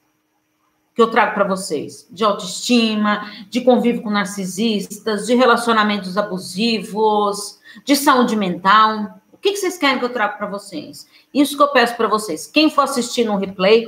Que 0.93 1.01
eu 1.01 1.09
trago 1.09 1.33
para 1.33 1.43
vocês? 1.43 2.07
De 2.11 2.23
autoestima, 2.23 3.27
de 3.49 3.61
convívio 3.61 4.03
com 4.03 4.11
narcisistas, 4.11 5.25
de 5.25 5.33
relacionamentos 5.33 6.17
abusivos, 6.17 7.59
de 7.83 7.95
saúde 7.95 8.35
mental. 8.35 9.19
O 9.31 9.37
que, 9.37 9.55
vocês 9.55 9.77
querem 9.77 9.97
que 9.97 10.05
eu 10.05 10.13
traga 10.13 10.37
para 10.37 10.47
vocês? 10.47 11.07
Isso 11.33 11.57
que 11.57 11.63
eu 11.63 11.69
peço 11.69 11.97
para 11.97 12.07
vocês. 12.07 12.45
Quem 12.45 12.69
for 12.69 12.83
assistir 12.83 13.25
no 13.25 13.35
replay, 13.35 13.87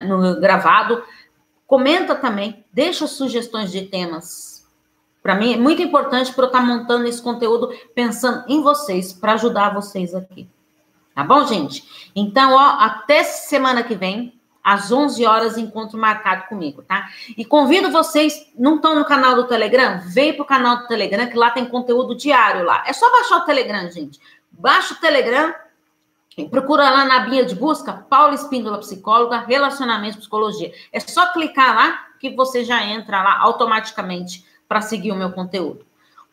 no 0.00 0.40
gravado. 0.40 1.02
Comenta 1.66 2.14
também, 2.14 2.64
deixa 2.72 3.06
sugestões 3.06 3.70
de 3.70 3.82
temas. 3.82 4.66
Para 5.22 5.34
mim 5.34 5.52
é 5.52 5.56
muito 5.56 5.82
importante 5.82 6.32
para 6.32 6.44
eu 6.44 6.46
estar 6.46 6.60
tá 6.60 6.64
montando 6.64 7.06
esse 7.06 7.20
conteúdo 7.20 7.70
pensando 7.94 8.44
em 8.48 8.62
vocês, 8.62 9.12
para 9.12 9.34
ajudar 9.34 9.74
vocês 9.74 10.14
aqui. 10.14 10.48
Tá 11.14 11.24
bom, 11.24 11.44
gente? 11.44 12.10
Então, 12.14 12.54
ó, 12.54 12.80
até 12.80 13.24
semana 13.24 13.82
que 13.82 13.94
vem. 13.94 14.34
às 14.62 14.92
11 14.92 15.24
horas, 15.24 15.56
encontro 15.56 15.98
marcado 15.98 16.44
comigo, 16.46 16.82
tá? 16.82 17.08
E 17.36 17.44
convido 17.44 17.90
vocês, 17.90 18.52
não 18.58 18.76
estão 18.76 18.94
no 18.94 19.04
canal 19.04 19.34
do 19.34 19.46
Telegram? 19.46 20.00
Vem 20.06 20.34
pro 20.34 20.44
canal 20.44 20.78
do 20.78 20.86
Telegram, 20.86 21.26
que 21.26 21.36
lá 21.36 21.50
tem 21.50 21.64
conteúdo 21.64 22.14
diário 22.14 22.64
lá. 22.64 22.84
É 22.86 22.92
só 22.92 23.10
baixar 23.10 23.38
o 23.38 23.44
Telegram, 23.46 23.90
gente. 23.90 24.20
Baixa 24.50 24.92
o 24.92 24.96
Telegram, 24.98 25.54
procura 26.46 26.90
lá 26.90 27.04
na 27.04 27.20
binha 27.20 27.44
de 27.44 27.54
busca, 27.54 28.04
Paula 28.10 28.34
Espíndola 28.34 28.78
Psicóloga, 28.78 29.38
Relacionamento 29.38 30.18
Psicologia. 30.18 30.72
É 30.92 31.00
só 31.00 31.32
clicar 31.32 31.74
lá 31.74 32.06
que 32.20 32.30
você 32.30 32.64
já 32.64 32.84
entra 32.84 33.22
lá 33.22 33.38
automaticamente 33.40 34.44
para 34.68 34.80
seguir 34.80 35.12
o 35.12 35.16
meu 35.16 35.32
conteúdo. 35.32 35.86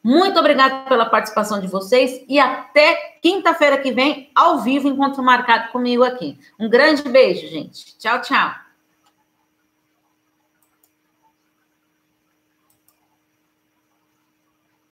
Muito 0.03 0.39
obrigada 0.39 0.87
pela 0.87 1.07
participação 1.07 1.59
de 1.59 1.67
vocês 1.67 2.23
e 2.29 2.37
até 2.37 3.17
quinta-feira 3.21 3.77
que 3.77 3.91
vem, 3.91 4.29
ao 4.35 4.59
vivo, 4.59 4.87
encontro 4.87 5.23
marcado 5.23 5.71
comigo 5.71 6.03
aqui. 6.03 6.37
Um 6.59 6.69
grande 6.69 7.01
beijo, 7.03 7.47
gente. 7.47 7.97
Tchau, 7.97 8.21
tchau. 8.21 8.64